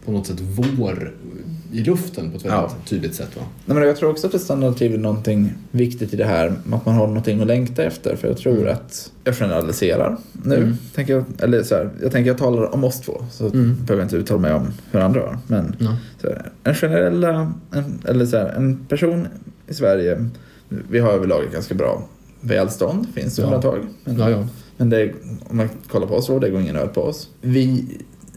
på 0.06 0.12
något 0.12 0.28
sätt 0.28 0.38
vår 0.42 1.14
i 1.72 1.84
luften 1.84 2.32
på 2.32 2.38
ett 2.38 2.46
väldigt 2.46 2.60
Ja. 2.72 2.76
tydligt 2.86 3.16
sätt. 3.16 3.30
Va? 3.36 3.42
Nej, 3.66 3.78
men 3.78 3.88
jag 3.88 3.98
tror 3.98 4.10
också 4.12 4.28
att 4.28 4.34
det 4.34 4.40
stannar 4.40 4.72
till 4.72 5.00
någonting 5.00 5.54
viktigt 5.72 6.14
i 6.14 6.18
det 6.18 6.26
här 6.26 6.48
att 6.48 6.86
man 6.86 6.96
har 6.96 7.08
någonting 7.08 7.42
att 7.42 7.48
längta 7.48 7.84
efter. 7.84 8.16
För 8.16 8.28
jag 8.28 8.38
tror 8.38 8.68
att 8.70 9.12
jag 9.24 9.36
generaliserar 9.36 10.18
nu. 10.44 10.56
Mm. 10.58 10.78
Tänker 10.96 11.14
jag, 11.14 11.24
eller 11.40 11.64
så 11.64 11.76
här, 11.76 11.90
jag 12.02 12.12
tänker 12.12 12.30
jag 12.32 12.38
talar 12.38 12.74
om 12.74 12.84
oss 12.84 13.02
två. 13.02 13.26
Så 13.32 13.46
Mm. 13.46 13.76
behöver 13.86 13.96
jag 14.02 14.06
inte 14.06 14.16
uttala 14.18 14.40
mig 14.42 14.54
om 14.54 14.68
hur 14.92 15.00
andra 15.00 15.20
har. 15.22 15.38
Men 15.48 15.76
Ja. 15.80 15.96
här, 16.24 16.52
en 16.64 16.76
generella, 16.76 17.54
en, 17.72 18.02
eller 18.08 18.26
så 18.26 18.38
här, 18.38 18.50
en 18.50 18.86
person 18.86 19.28
i 19.68 19.74
Sverige. 19.74 20.30
Vi 20.90 21.00
har 21.00 21.12
överlag 21.12 21.44
ett 21.44 21.54
ganska 21.54 21.76
bra 21.76 22.04
välstånd. 22.42 23.08
Finns 23.14 23.40
Ja. 23.40 23.46
undantag. 23.46 23.80
Men, 24.04 24.18
Ja, 24.20 24.30
ja. 24.30 24.48
Men 24.78 24.90
det, 24.90 25.14
om 25.50 25.58
man 25.58 25.70
kollar 25.92 26.08
på 26.08 26.16
oss 26.16 26.28
då, 26.28 26.40
det 26.40 26.50
går 26.50 26.62
ingen 26.62 26.76
öd 26.76 26.94
på 26.94 27.02
oss. 27.02 27.30
Vi, 27.42 27.86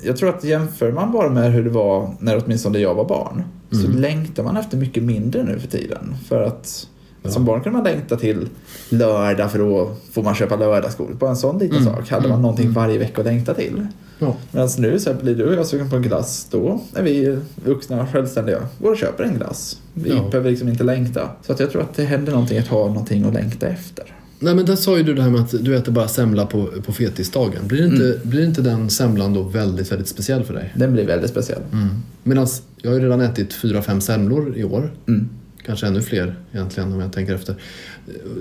jag 0.02 0.16
tror 0.16 0.28
att 0.28 0.45
jämför 0.45 0.92
man 0.92 1.12
bara 1.12 1.30
med 1.30 1.52
hur 1.52 1.64
det 1.64 1.71
var 1.71 2.11
när 2.21 2.42
åtminstone 2.45 2.78
jag 2.78 2.95
var 2.95 3.04
barn. 3.04 3.42
Så 3.71 3.87
Mm. 3.87 4.00
längtar 4.00 4.42
man 4.42 4.57
efter 4.57 4.76
mycket 4.78 5.02
mindre 5.02 5.42
nu 5.42 5.59
för 5.59 5.68
tiden. 5.68 6.14
För 6.28 6.42
att 6.42 6.87
Ja. 7.23 7.30
som 7.30 7.45
barn 7.45 7.61
kunde 7.61 7.78
man 7.78 7.85
längta 7.87 8.16
till 8.16 8.49
lördag 8.88 9.50
för 9.52 9.59
då 9.59 9.90
får 10.12 10.23
man 10.23 10.35
köpa 10.35 10.57
lördagsgodis. 10.57 11.18
Bara 11.18 11.30
en 11.30 11.37
sån 11.37 11.59
liten 11.59 11.78
Mm. 11.78 11.95
sak. 11.95 12.09
Hade 12.11 12.23
man 12.23 12.30
Mm. 12.30 12.42
någonting 12.42 12.64
Mm. 12.64 12.75
varje 12.75 12.99
vecka 12.99 13.21
att 13.21 13.26
längta 13.26 13.54
till. 13.54 13.87
Ja. 14.18 14.35
Medan 14.52 14.68
nu 14.78 14.99
så 14.99 15.14
blir 15.14 15.35
du 15.35 15.47
och 15.47 15.54
jag 15.54 15.66
sugen 15.66 15.90
på 15.90 15.97
en 15.97 16.02
glass, 16.02 16.47
då 16.50 16.80
är 16.95 17.02
vi 17.02 17.38
vuxna 17.64 18.02
och 18.02 18.09
självständiga. 18.09 18.59
Går 18.83 18.90
och 18.90 18.97
köper 18.97 19.25
en 19.25 19.35
glass. 19.35 19.80
Vi 19.95 20.11
Ja. 20.11 20.23
behöver 20.30 20.50
liksom 20.50 20.68
inte 20.68 20.85
längta. 20.85 21.28
Så 21.42 21.52
att 21.52 21.61
jag 21.61 21.71
tror 21.71 21.83
att 21.83 21.95
det 21.95 22.04
händer 22.04 22.33
någonting 22.33 22.59
att 22.59 22.68
ha 22.68 22.87
någonting 22.87 23.25
att 23.25 23.35
längta 23.35 23.66
efter. 23.66 24.04
Nej 24.40 24.54
men 24.54 24.66
där 24.66 24.76
sa 24.76 24.97
ju 24.97 25.02
du 25.02 25.14
det 25.14 25.23
här 25.23 25.30
med 25.30 25.40
att 25.40 25.64
du 25.64 25.76
äter 25.76 25.92
bara 25.92 26.09
semla 26.09 26.47
på, 26.47 26.66
på 26.66 26.92
fetisdagen. 26.92 27.68
Blir 27.68 27.85
inte, 27.87 28.04
Mm. 28.04 28.18
blir 28.23 28.45
inte 28.45 28.62
den 28.62 28.90
semlan 28.90 29.35
då 29.35 29.42
väldigt, 29.42 29.92
väldigt 29.92 30.09
speciell 30.09 30.45
för 30.45 30.54
dig? 30.54 30.73
Den 30.76 30.92
blir 30.92 31.07
väldigt 31.07 31.30
speciell. 31.30 31.62
Mm. 31.73 31.88
Medan 32.23 32.47
jag 32.83 32.90
har 32.90 32.97
ju 32.99 33.04
redan 33.04 33.21
ätit 33.21 33.52
fyra, 33.54 33.83
fem 33.83 34.00
semlor 34.00 34.57
i 34.57 34.64
år. 34.64 34.92
Mm. 35.09 35.28
kanske 35.66 35.87
ännu 35.87 36.02
fler 36.02 36.37
egentligen 36.52 36.92
om 36.92 37.00
jag 37.00 37.12
tänker 37.12 37.35
efter. 37.35 37.54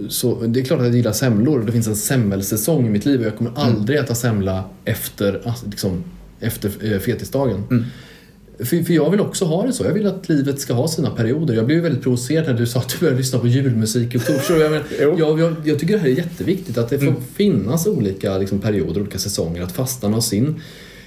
Så 0.10 0.42
det 0.48 0.60
är 0.60 0.64
klart 0.64 0.80
att 0.80 0.86
jag 0.86 0.96
gillar 0.96 1.12
semlor. 1.12 1.64
Det 1.66 1.72
finns 1.72 1.88
en 1.88 1.96
semmelsäsong 1.96 2.88
i 2.88 2.90
mitt 2.90 3.06
liv 3.06 3.20
och 3.20 3.26
jag 3.26 3.38
kommer 3.38 3.52
aldrig 3.56 4.00
äta 4.00 4.16
semla 4.16 4.64
efter, 4.86 5.42
alltså, 5.46 5.66
liksom, 5.70 6.04
efter 6.40 6.94
eh, 6.94 7.00
fetisdagen. 7.00 7.64
För, 8.60 8.84
för 8.84 8.94
jag 8.94 9.12
vill 9.12 9.20
också 9.20 9.46
ha 9.46 9.66
det 9.66 9.74
så. 9.74 9.84
Jag 9.84 9.94
vill 9.94 10.08
att 10.08 10.30
livet 10.30 10.60
ska 10.60 10.74
ha 10.74 10.88
sina 10.88 11.10
perioder. 11.10 11.54
Jag 11.54 11.66
blev 11.66 11.84
väldigt 11.84 12.04
provocerad 12.04 12.46
när 12.48 12.54
du 12.54 12.66
sa 12.68 12.80
att 12.80 12.90
du 12.90 12.98
började 13.00 13.18
lyssna 13.18 13.40
på 13.40 13.48
julmusik 13.48 14.16
i 14.16 14.18
oktober. 14.18 14.84
Jag, 15.00 15.20
jag, 15.20 15.40
jag, 15.40 15.56
jag 15.64 15.80
tycker 15.80 15.94
det 15.94 16.00
här 16.00 16.08
är 16.08 16.12
jätteviktigt. 16.14 16.78
Att 16.78 16.90
det 16.90 17.00
får 17.00 17.08
Mm. 17.08 17.22
finnas 17.36 17.88
olika 17.88 18.38
liksom, 18.38 18.60
perioder, 18.60 19.02
olika 19.02 19.18
säsonger. 19.18 19.62
Att 19.64 19.72
fastan 19.72 20.14
har 20.14 20.22
sin. 20.22 20.62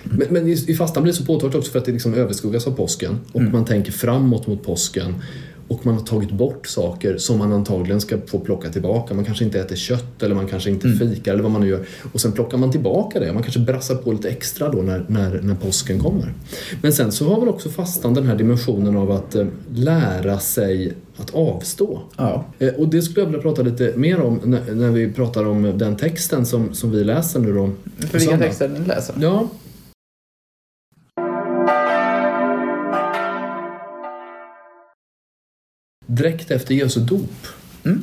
Men, 0.05 0.27
men 0.31 0.47
i, 0.49 0.53
i 0.69 0.75
fastan 0.75 1.03
blir 1.03 1.13
det 1.13 1.19
så 1.19 1.25
påtagligt 1.25 1.57
också 1.57 1.73
för 1.73 1.79
att 1.79 1.85
det 1.85 1.93
liksom 1.93 2.15
överskuggas 2.15 2.67
av 2.67 2.71
påsken. 2.77 3.19
Och 3.33 3.41
Mm. 3.41 3.53
man 3.53 3.65
tänker 3.65 3.93
framåt 3.93 4.47
mot 4.47 4.63
påsken. 4.65 5.15
Och 5.71 5.87
man 5.87 5.95
har 5.95 6.03
tagit 6.03 6.31
bort 6.31 6.67
saker 6.67 7.19
som 7.19 7.39
man 7.39 7.53
antagligen 7.53 8.01
ska 8.01 8.17
få 8.27 8.39
plocka 8.39 8.69
tillbaka. 8.69 9.15
Man 9.15 9.25
kanske 9.25 9.45
inte 9.45 9.61
äter 9.61 9.77
kött 9.77 10.23
eller 10.23 10.35
man 10.35 10.47
kanske 10.47 10.71
inte 10.71 10.89
fikar 10.89 11.33
eller 11.33 11.43
vad 11.43 11.53
man 11.53 11.61
nu 11.61 11.69
gör. 11.69 11.87
Och 12.13 12.21
sen 12.21 12.33
plockar 12.33 12.59
man 12.59 12.71
tillbaka 12.73 13.21
det. 13.21 13.33
Man 13.33 13.43
kanske 13.43 13.61
brassar 13.61 13.95
på 13.95 14.13
lite 14.13 14.29
extra 14.29 14.69
då 14.69 14.83
när, 14.83 15.05
när, 15.09 15.41
när 15.43 15.55
påsken 15.55 15.99
kommer. 16.01 16.35
Men 16.83 16.93
sen 16.93 17.13
så 17.13 17.29
har 17.29 17.41
väl 17.41 17.49
också 17.49 17.69
fastan 17.69 18.15
den 18.15 18.27
här 18.27 18.37
dimensionen 18.37 18.97
av 18.97 19.11
att 19.11 19.35
eh, 19.35 19.47
lära 19.75 20.39
sig 20.39 20.93
att 21.17 21.35
avstå. 21.35 22.01
Ja. 22.17 22.45
Eh, 22.59 22.69
Och 22.69 22.89
det 22.89 23.03
skulle 23.03 23.21
jag 23.21 23.27
vilja 23.27 23.43
prata 23.43 23.63
lite 23.63 23.93
mer 23.97 24.21
om 24.21 24.41
när, 24.45 24.75
när 24.75 24.91
vi 24.91 25.13
pratar 25.13 25.47
om 25.47 25.79
den 25.79 25.97
texten 25.97 26.47
som, 26.47 26.75
som 26.75 26.91
vi 26.91 27.05
läser 27.05 27.41
nu 27.41 27.53
då. 27.53 27.71
För 27.99 28.19
vilka 28.19 28.39
texter 28.39 28.69
ni 28.69 28.87
läser? 28.87 29.15
Ja. 29.21 29.49
Direkt 36.23 36.51
efter 36.51 36.75
Jesu 36.75 37.01
dop 37.01 37.31
Mm. 37.85 38.03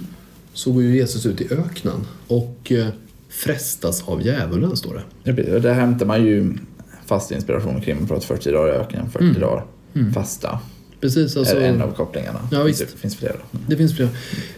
så 0.53 0.71
går 0.71 0.83
ju 0.83 0.95
Jesus 0.95 1.25
ut 1.25 1.41
i 1.41 1.47
öknen 1.53 2.05
och 2.27 2.71
eh, 2.71 2.88
frestas 3.29 4.03
av 4.07 4.21
djävulen, 4.25 4.77
står 4.77 5.03
det. 5.24 5.59
Det 5.59 5.74
hämtar 5.74 6.05
man 6.05 6.25
ju 6.25 6.53
fast 7.05 7.31
inspiration 7.31 7.81
kring 7.81 7.95
man 7.95 8.07
pratar 8.07 8.25
40 8.25 8.51
dagar 8.51 8.74
i 8.74 8.77
öknen, 8.77 9.09
40 9.09 9.25
Mm. 9.25 9.41
dagar 9.41 9.65
Mm. 9.93 10.13
fasta. 10.13 10.59
Precis, 11.01 11.38
alltså, 11.38 11.55
är 11.55 11.62
en 11.62 11.81
av 11.81 11.91
kopplingarna. 11.93 12.39
Ja, 12.51 12.63
visst. 12.63 12.79
Det 12.79 12.97
finns 12.97 13.15
flera. 13.15 13.33
det 13.67 13.77
finns 13.77 13.95
flera. 13.95 14.09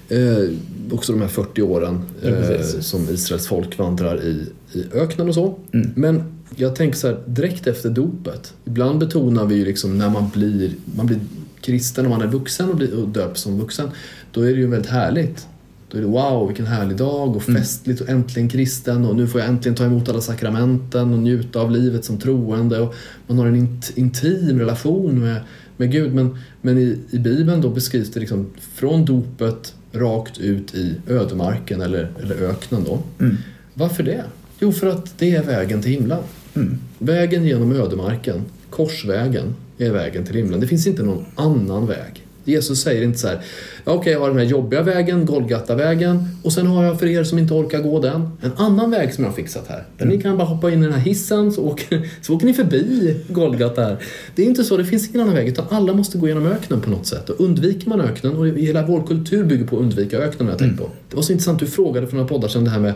Eh, 0.10 0.50
också 0.92 1.12
de 1.12 1.22
här 1.22 1.28
40 1.28 1.62
åren 1.62 2.02
Ja, 2.22 2.30
eh, 2.30 2.48
precis. 2.48 2.86
som 2.86 3.10
Israels 3.10 3.48
folk 3.48 3.78
vandrar 3.80 4.22
i, 4.24 4.46
i 4.74 4.84
öknen 4.94 5.28
och 5.28 5.34
så. 5.34 5.60
Mm. 5.74 5.92
Men 5.96 6.24
jag 6.56 6.76
tänker 6.76 6.98
så 6.98 7.08
här, 7.08 7.20
direkt 7.28 7.68
efter 7.68 7.90
dopet. 7.90 8.54
Ibland 8.66 9.00
betonar 9.00 9.46
vi 9.46 9.56
ju 9.56 9.66
liksom 9.66 9.98
när 9.98 10.10
man 10.10 10.30
blir, 10.34 10.72
man 10.96 11.06
blir 11.06 11.20
kristen 11.62 12.06
och 12.06 12.12
man 12.12 12.22
är 12.22 12.28
vuxen 12.28 12.70
och, 12.70 12.76
blir, 12.76 13.06
döps 13.06 13.42
som 13.42 13.60
vuxen. 13.60 13.90
Då 14.32 14.42
är 14.42 14.54
det 14.54 14.60
ju 14.60 14.68
väldigt 14.68 14.92
härligt. 14.92 15.48
Då 15.92 15.98
är 15.98 16.02
det 16.02 16.08
wow, 16.08 16.48
vilken 16.48 16.66
härlig 16.66 16.98
dag 16.98 17.36
och 17.36 17.50
Mm. 17.50 17.62
festligt 17.62 18.02
och 18.02 18.10
äntligen 18.10 18.50
kristen 18.50 19.06
och 19.06 19.16
nu 19.16 19.28
får 19.28 19.42
jag 19.42 19.50
äntligen 19.50 19.76
ta 19.76 19.86
emot 19.86 20.10
alla 20.10 20.22
sakramenten 20.22 21.14
och 21.14 21.20
njuta 21.20 21.60
av 21.60 21.72
livet 21.72 22.06
som 22.06 22.18
troende. 22.18 22.80
Och 22.80 22.96
man 23.28 23.38
har 23.38 23.48
en 23.48 23.56
int, 23.56 23.92
intim 23.96 24.60
relation 24.60 25.20
med, 25.20 25.42
med 25.78 25.92
Gud. 25.92 26.14
Men, 26.14 26.38
men 26.62 26.78
i, 26.78 26.98
i 27.12 27.20
Bibeln 27.20 27.62
då 27.62 27.70
beskrivs 27.70 28.12
det 28.12 28.20
liksom 28.20 28.50
från 28.74 29.06
dopet 29.06 29.74
rakt 29.92 30.38
ut 30.38 30.76
i 30.76 30.96
ödemarken 31.08 31.82
eller, 31.82 32.12
eller 32.22 32.36
öknen 32.36 32.84
då. 32.84 33.00
Mm. 33.20 33.38
Varför 33.74 34.04
det? 34.04 34.24
Jo, 34.60 34.72
för 34.72 34.88
att 34.88 35.20
det 35.20 35.36
är 35.36 35.44
vägen 35.44 35.82
till 35.82 35.92
himlen. 35.92 36.20
Mm. 36.56 36.78
Vägen 36.98 37.46
genom 37.46 37.72
ödemarken, 37.72 38.42
korsvägen, 38.70 39.56
är 39.80 39.92
vägen 39.92 40.26
till 40.26 40.36
himlen. 40.36 40.60
Det 40.60 40.68
finns 40.68 40.88
inte 40.88 41.04
någon 41.04 41.26
annan 41.36 41.88
väg. 41.88 42.26
Jesus 42.50 42.82
säger 42.82 43.04
inte 43.04 43.20
så 43.20 43.28
här, 43.28 43.40
ja, 43.86 43.92
okej 43.92 44.14
jag 44.14 44.20
har 44.20 44.28
den 44.28 44.38
här 44.38 44.46
jobbiga 44.46 44.82
vägen, 44.82 45.26
Golgata-vägen 45.26 46.28
och 46.44 46.54
sen 46.54 46.68
har 46.68 46.84
jag 46.84 47.00
för 47.00 47.08
er 47.08 47.24
som 47.24 47.40
inte 47.40 47.54
orkar 47.54 47.80
gå 47.80 48.00
den, 48.00 48.30
en 48.42 48.52
annan 48.58 48.92
väg 48.92 49.14
som 49.14 49.24
jag 49.24 49.32
har 49.32 49.36
fixat 49.36 49.68
här. 49.68 49.84
Där 49.98 50.06
ni 50.06 50.22
kan 50.22 50.38
bara 50.38 50.48
hoppa 50.48 50.72
in 50.72 50.80
i 50.80 50.86
den 50.86 50.94
här 50.94 51.02
hissen 51.02 51.52
så 51.52 51.64
åker, 51.64 52.10
så 52.22 52.36
åker 52.36 52.46
ni 52.46 52.54
förbi 52.54 53.16
Golgata 53.28 53.82
här. 53.82 53.98
Det 54.36 54.42
är 54.42 54.46
inte 54.46 54.64
så, 54.64 54.78
det 54.78 54.86
finns 54.86 55.10
ingen 55.10 55.22
annan 55.22 55.36
väg 55.36 55.48
utan 55.48 55.66
alla 55.70 55.94
måste 55.94 56.18
gå 56.18 56.28
genom 56.28 56.46
öknen 56.46 56.82
på 56.82 56.90
något 56.90 57.08
sätt. 57.08 57.30
Och 57.30 57.42
undviker 57.42 57.90
man 57.90 58.02
öknen, 58.02 58.36
och 58.36 58.48
hela 58.48 58.86
vår 58.86 59.08
kultur 59.08 59.44
bygger 59.44 59.66
på 59.66 59.76
att 59.76 59.82
undvika 59.82 60.18
öknen 60.18 60.46
har 60.46 60.54
jag 60.54 60.60
tänkt 60.60 60.80
på. 60.80 60.90
Det 61.10 61.16
var 61.16 61.24
så 61.24 61.32
intressant, 61.32 61.60
du 61.60 61.68
frågade 61.68 62.08
för 62.08 62.16
några 62.16 62.28
poddar 62.28 62.48
sedan 62.48 62.64
det 62.64 62.70
här 62.72 62.80
med 62.80 62.90
eh, 62.90 62.96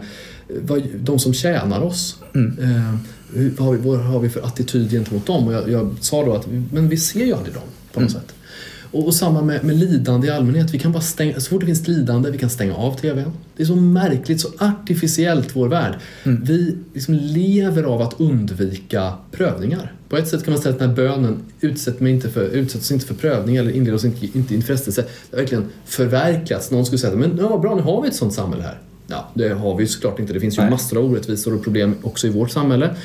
vad, 0.62 0.84
de 0.96 1.20
som 1.20 1.34
tjänar 1.34 1.82
oss. 1.82 2.18
Eh, 2.36 2.96
hur, 3.36 3.54
vad, 3.58 3.68
har 3.68 3.74
vi, 3.74 3.90
vad 3.90 4.00
har 4.00 4.20
vi 4.20 4.30
för 4.30 4.42
attityd 4.42 4.92
gentemot 4.92 5.26
dem? 5.26 5.48
Och 5.48 5.54
jag, 5.54 5.70
jag 5.70 5.96
sa 6.00 6.26
då 6.26 6.34
att 6.34 6.48
men 6.72 6.90
vi 6.90 6.98
ser 6.98 7.26
ju 7.26 7.34
aldrig 7.34 7.54
dem 7.54 7.64
på 7.94 8.00
något 8.00 8.12
sätt. 8.12 8.34
Och, 8.94 9.06
och 9.06 9.14
samma 9.14 9.42
med, 9.42 9.64
med 9.64 9.76
lidande 9.76 10.28
i 10.28 10.30
allmänhet. 10.30 10.74
Vi 10.74 10.80
kan 10.80 10.92
bara 10.92 11.02
stänga, 11.02 11.40
så 11.40 11.50
fort 11.50 11.60
det 11.60 11.66
finns 11.66 11.88
lidande, 11.88 12.32
vi 12.32 12.38
kan 12.38 12.50
stänga 12.50 12.76
av 12.76 12.98
TVn. 12.98 13.32
Det 13.58 13.64
är 13.64 13.68
så 13.68 13.76
märkligt, 13.76 14.42
så 14.42 14.48
artificiellt 14.58 15.56
vår 15.56 15.68
värld. 15.68 15.96
Vi 16.24 16.76
liksom 16.94 17.14
lever 17.14 17.84
av 17.84 18.02
att 18.02 18.20
undvika 18.20 19.14
prövningar. 19.32 19.94
På 20.10 20.18
ett 20.18 20.28
sätt 20.28 20.44
kan 20.44 20.54
man 20.54 20.62
säga 20.62 20.74
att 20.74 20.80
den 20.80 20.90
här 20.90 20.96
bönen 20.96 21.40
utsätt 21.62 22.00
mig 22.00 22.14
inte 22.14 22.30
för, 22.30 22.42
utsätt 22.42 22.82
oss 22.82 22.92
inte 22.92 23.06
för 23.06 23.14
prövning 23.14 23.56
eller 23.56 23.72
inleder 23.72 23.96
oss 23.96 24.06
inte, 24.06 24.38
inte 24.38 24.56
i 24.56 24.62
frestelse. 24.62 25.02
Det 25.02 25.36
har 25.36 25.42
verkligen 25.42 25.66
förverkligats. 25.86 26.72
Någon 26.72 26.86
skulle 26.86 27.00
säga 27.00 27.16
men 27.16 27.38
ja, 27.38 27.58
bra, 27.58 27.76
nu 27.76 27.82
har 27.82 28.02
vi 28.02 28.08
ett 28.08 28.16
sånt 28.16 28.34
samhälle 28.34 28.64
här. 28.64 28.80
Ja, 29.14 29.30
det 29.34 29.50
har 29.50 29.78
vi 29.78 29.88
såklart 29.88 30.20
inte. 30.20 30.34
Det 30.34 30.40
finns 30.40 30.58
ju 30.58 30.62
Nej. 30.62 30.72
massor 30.72 30.98
av 30.98 31.06
orättvisor 31.12 31.56
och 31.56 31.64
problem 31.64 31.96
också 32.02 32.28
i 32.28 32.30
vårt 32.30 32.52
samhälle. 32.52 32.96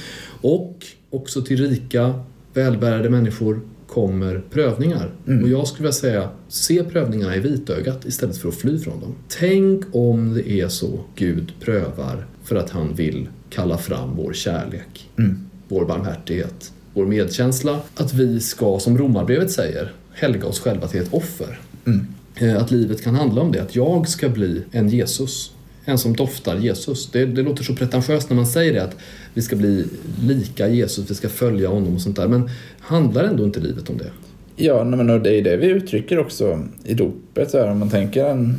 Och 0.40 0.86
också 1.10 1.42
till 1.42 1.68
rika, 1.68 2.14
välbärgade 2.54 3.10
människor 3.10 3.60
kommer 3.88 4.42
prövningar. 4.50 5.10
Och 5.42 5.48
jag 5.48 5.66
skulle 5.68 5.82
vilja 5.82 5.92
säga, 5.92 6.28
se 6.48 6.84
prövningarna 6.84 7.36
i 7.36 7.40
vitögat 7.40 8.04
istället 8.06 8.36
för 8.36 8.48
att 8.48 8.54
fly 8.54 8.78
från 8.78 9.00
dem. 9.00 9.14
Tänk 9.40 9.84
om 9.92 10.34
det 10.34 10.50
är 10.50 10.68
så 10.68 11.00
Gud 11.14 11.52
prövar 11.60 12.26
för 12.44 12.56
att 12.56 12.70
han 12.70 12.94
vill 12.94 13.28
kalla 13.50 13.78
fram 13.78 14.16
vår 14.16 14.32
kärlek, 14.32 15.10
Mm. 15.18 15.36
vår 15.68 15.84
barmhärtighet, 15.84 16.72
vår 16.94 17.06
medkänsla. 17.06 17.80
Att 17.96 18.14
vi 18.14 18.40
ska, 18.40 18.78
som 18.78 18.98
Romarbrevet 18.98 19.50
säger, 19.50 19.92
helga 20.12 20.46
oss 20.46 20.60
själva 20.60 20.86
till 20.88 21.00
ett 21.00 21.14
offer. 21.14 21.60
Mm. 21.86 22.06
Eh, 22.34 22.62
Att 22.62 22.70
livet 22.70 23.02
kan 23.02 23.14
handla 23.14 23.40
om 23.42 23.52
det, 23.52 23.62
att 23.62 23.76
jag 23.76 24.08
ska 24.08 24.28
bli 24.28 24.62
en 24.70 24.88
Jesus. 24.88 25.52
En 25.88 25.98
som 25.98 26.16
doftar 26.16 26.56
Jesus. 26.56 27.10
Det, 27.10 27.24
det 27.24 27.42
låter 27.42 27.64
så 27.64 27.74
pretentiöst 27.74 28.30
när 28.30 28.36
man 28.36 28.46
säger 28.46 28.72
det, 28.72 28.82
att 28.82 28.96
vi 29.34 29.42
ska 29.42 29.56
bli 29.56 29.84
lika 30.22 30.68
Jesus, 30.68 31.10
vi 31.10 31.14
ska 31.14 31.28
följa 31.28 31.68
honom 31.68 31.94
och 31.94 32.00
sånt 32.00 32.16
där. 32.16 32.28
Men 32.28 32.50
handlar 32.80 33.24
ändå 33.24 33.44
inte 33.44 33.60
livet 33.60 33.90
om 33.90 33.98
det? 33.98 34.10
Ja, 34.56 34.84
men 34.84 35.10
och 35.10 35.20
det 35.20 35.34
är 35.34 35.42
det 35.42 35.56
vi 35.56 35.66
uttrycker 35.66 36.18
också 36.18 36.64
i 36.84 36.94
dopet. 36.94 37.50
Så 37.50 37.58
här, 37.58 37.70
om 37.70 37.78
man 37.78 37.90
tänker 37.90 38.24
en 38.24 38.54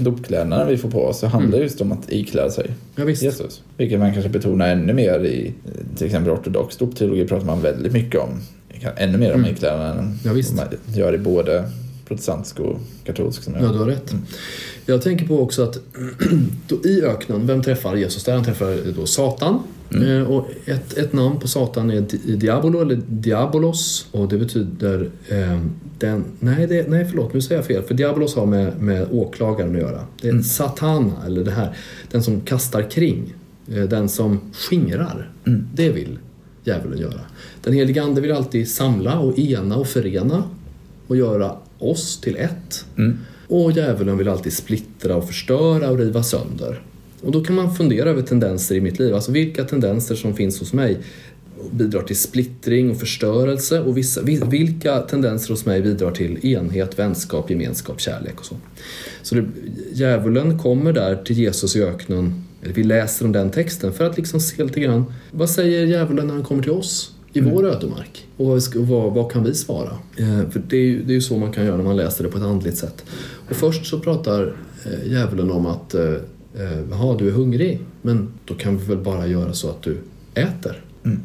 dopkläderna 0.00 0.64
vi 0.64 0.76
får 0.76 0.90
på 0.90 1.04
oss 1.04 1.18
så 1.18 1.26
handlar 1.26 1.58
det 1.58 1.62
just 1.64 1.80
om 1.80 1.92
att 1.92 2.12
ikläda 2.12 2.50
sig 2.50 2.70
Ja. 2.96 3.08
Jesus. 3.10 3.62
Vilket 3.76 3.98
man 3.98 4.12
kanske 4.12 4.30
betonar 4.30 4.68
ännu 4.68 4.92
mer 4.92 5.24
i 5.24 5.54
till 5.96 6.06
exempel 6.06 6.32
ortodox 6.32 6.76
dopteologi 6.76 7.26
pratar 7.26 7.46
man 7.46 7.62
väldigt 7.62 7.92
mycket 7.92 8.20
om. 8.20 8.28
Ännu 8.96 9.18
mer 9.18 9.34
om 9.34 9.40
Mm. 9.40 9.52
iklädnaden 9.52 10.18
Ja, 10.24 10.32
man 10.32 10.66
gör 10.94 11.14
i 11.14 11.18
både 11.18 11.64
protestantisk 12.14 12.60
och 12.60 12.78
katolsk. 13.04 13.42
Som 13.42 13.54
jag. 13.54 13.62
Ja, 13.62 13.68
du 13.72 13.78
har 13.78 13.86
rätt. 13.86 14.14
Jag 14.86 15.02
tänker 15.02 15.26
på 15.26 15.40
också 15.42 15.62
att 15.62 15.78
då 16.68 16.76
i 16.84 17.02
öknen, 17.02 17.46
vem 17.46 17.62
träffar 17.62 17.96
Jesus 17.96 18.24
där? 18.24 18.32
Han 18.34 18.44
träffar 18.44 18.92
då 18.96 19.06
Satan. 19.06 19.62
Eh, 20.06 20.22
Och 20.30 20.48
ett, 20.64 20.98
ett 20.98 21.12
namn 21.12 21.40
på 21.40 21.48
Satan 21.48 21.90
är 21.90 22.00
Di- 22.00 22.36
Diabolo 22.36 22.80
eller 22.80 23.00
Diabolos 23.08 24.06
och 24.12 24.28
det 24.28 24.38
betyder 24.38 25.10
eh, 25.28 25.60
den... 25.98 26.24
Nej, 26.40 26.66
det, 26.66 26.88
nej, 26.88 27.06
förlåt, 27.10 27.34
nu 27.34 27.40
säger 27.40 27.58
jag 27.60 27.66
fel. 27.66 27.82
För 27.82 27.94
Diabolos 27.94 28.36
har 28.36 28.46
med, 28.46 28.80
med 28.82 29.06
åklagaren 29.10 29.74
att 29.76 29.80
göra. 29.80 30.00
Det 30.22 30.28
är 30.28 30.42
Satana, 30.42 31.12
eller 31.26 31.44
det 31.44 31.50
här, 31.50 31.76
den 32.10 32.22
som 32.22 32.40
kastar 32.40 32.90
kring. 32.90 33.34
Eh, 33.74 33.82
den 33.82 34.08
som 34.08 34.40
skingrar. 34.52 35.30
Mm. 35.46 35.66
Det 35.74 35.88
vill 35.90 36.18
djävulen 36.64 36.98
göra. 36.98 37.20
Den 37.62 37.72
helige 37.72 38.02
Ande 38.02 38.20
vill 38.20 38.32
alltid 38.32 38.68
samla 38.70 39.18
och 39.18 39.38
ena 39.38 39.76
och 39.76 39.86
förena 39.86 40.42
och 41.06 41.16
göra 41.16 41.56
oss 41.80 42.20
till 42.20 42.36
ett. 42.36 42.84
Mm. 42.98 43.18
Och 43.48 43.72
djävulen 43.72 44.18
vill 44.18 44.28
alltid 44.28 44.52
splittra 44.52 45.16
och 45.16 45.26
förstöra 45.26 45.90
och 45.90 45.98
riva 45.98 46.22
sönder. 46.22 46.82
Och 47.22 47.32
då 47.32 47.44
kan 47.44 47.56
man 47.56 47.74
fundera 47.74 48.10
över 48.10 48.22
tendenser 48.22 48.74
i 48.74 48.80
mitt 48.80 48.98
liv. 48.98 49.14
Alltså 49.14 49.32
vilka 49.32 49.64
tendenser 49.64 50.14
som 50.14 50.34
finns 50.34 50.60
hos 50.60 50.72
mig 50.72 50.98
bidrar 51.70 52.02
till 52.02 52.18
splittring 52.18 52.90
och 52.90 53.00
förstörelse 53.00 53.80
och 53.80 53.96
vissa, 53.96 54.22
vil- 54.22 54.50
vilka 54.50 54.98
tendenser 54.98 55.50
hos 55.50 55.66
mig 55.66 55.82
bidrar 55.82 56.10
till 56.10 56.46
enhet, 56.46 56.98
vänskap, 56.98 57.50
gemenskap, 57.50 58.00
kärlek 58.00 58.40
och 58.40 58.46
så. 58.46 58.56
Så 59.22 59.34
det, 59.34 59.44
djävulen 59.92 60.58
kommer 60.58 60.92
där 60.92 61.16
till 61.16 61.38
Jesus 61.38 61.76
i 61.76 61.82
öknen, 61.82 62.44
eller 62.62 62.74
vi 62.74 62.84
läser 62.84 63.24
om 63.24 63.32
den 63.32 63.50
texten 63.50 63.92
för 63.92 64.04
att 64.04 64.16
liksom 64.16 64.40
se 64.40 64.64
lite 64.64 64.80
grann, 64.80 65.04
vad 65.30 65.50
säger 65.50 65.86
djävulen 65.86 66.26
när 66.26 66.34
han 66.34 66.44
kommer 66.44 66.62
till 66.62 66.72
oss? 66.72 67.14
I 67.32 67.40
vår 67.40 67.66
ödemark. 67.66 68.26
Och 68.36 68.46
vad, 68.46 68.62
vad, 68.74 69.14
vad 69.14 69.32
kan 69.32 69.44
vi 69.44 69.54
svara? 69.54 69.90
Eh, 70.16 70.50
för 70.50 70.62
det 70.68 70.76
är, 70.76 70.80
ju, 70.80 71.02
det 71.02 71.12
är 71.12 71.14
ju 71.14 71.20
så 71.20 71.38
man 71.38 71.52
kan 71.52 71.64
göra 71.64 71.76
när 71.76 71.84
man 71.84 71.96
läser 71.96 72.24
det 72.24 72.30
på 72.30 72.38
ett 72.38 72.44
andligt 72.44 72.76
sätt. 72.76 73.04
Och 73.50 73.56
först 73.56 73.86
så 73.86 74.00
pratar 74.00 74.56
eh, 74.84 75.12
djävulen 75.12 75.50
om 75.50 75.66
att 75.66 75.94
eh, 75.94 76.02
eh, 76.54 76.80
jaha, 76.90 77.16
du 77.18 77.28
är 77.28 77.32
hungrig, 77.32 77.80
men 78.02 78.28
då 78.44 78.54
kan 78.54 78.78
vi 78.78 78.84
väl 78.84 78.98
bara 78.98 79.26
göra 79.26 79.52
så 79.52 79.70
att 79.70 79.82
du 79.82 79.98
äter. 80.34 80.84
Mm. 81.04 81.20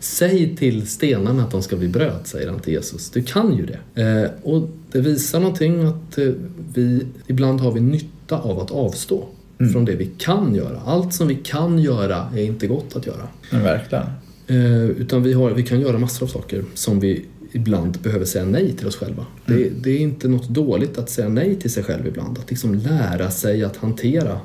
Säg 0.00 0.56
till 0.56 0.86
stenarna 0.86 1.42
att 1.42 1.50
de 1.50 1.62
ska 1.62 1.76
bli 1.76 1.88
bröd, 1.88 2.20
säger 2.24 2.50
han 2.50 2.60
till 2.60 2.72
Jesus. 2.72 3.10
Du 3.10 3.22
kan 3.22 3.56
ju 3.56 3.66
det. 3.66 4.02
Eh, 4.02 4.30
och 4.42 4.68
Det 4.92 5.00
visar 5.00 5.40
någonting 5.40 5.84
att 5.84 6.18
eh, 6.18 6.28
vi 6.74 7.06
ibland 7.26 7.60
har 7.60 7.72
vi 7.72 7.80
nytta 7.80 8.38
av 8.38 8.60
att 8.60 8.70
avstå 8.70 9.24
Mm. 9.60 9.72
från 9.72 9.84
det 9.84 9.96
vi 9.96 10.10
kan 10.18 10.54
göra. 10.54 10.80
Allt 10.86 11.14
som 11.14 11.28
vi 11.28 11.34
kan 11.34 11.78
göra 11.78 12.28
är 12.36 12.42
inte 12.44 12.66
gott 12.66 12.96
att 12.96 13.06
göra. 13.06 13.28
Men 13.50 13.62
verkligen. 13.62 14.04
Eh, 14.46 14.84
utan 14.84 15.22
vi, 15.22 15.32
har, 15.32 15.50
vi 15.50 15.62
kan 15.62 15.80
göra 15.80 15.98
massor 15.98 16.26
av 16.26 16.30
saker 16.30 16.64
som 16.74 17.00
vi 17.00 17.24
ibland 17.54 17.98
behöver 18.02 18.24
säga 18.24 18.44
nej 18.44 18.72
till 18.72 18.86
oss 18.86 18.96
själva. 18.96 19.26
Det, 19.46 19.54
Mm. 19.54 19.68
det 19.82 19.90
är 19.90 19.98
inte 19.98 20.28
något 20.28 20.48
dåligt 20.48 20.98
att 20.98 21.10
säga 21.10 21.28
nej 21.28 21.56
till 21.56 21.70
sig 21.70 21.82
själv 21.82 22.06
ibland. 22.06 22.38
Att 22.38 22.50
liksom 22.50 22.74
lära 22.74 23.30
sig 23.30 23.64
att 23.64 23.76
hantera 23.76 24.40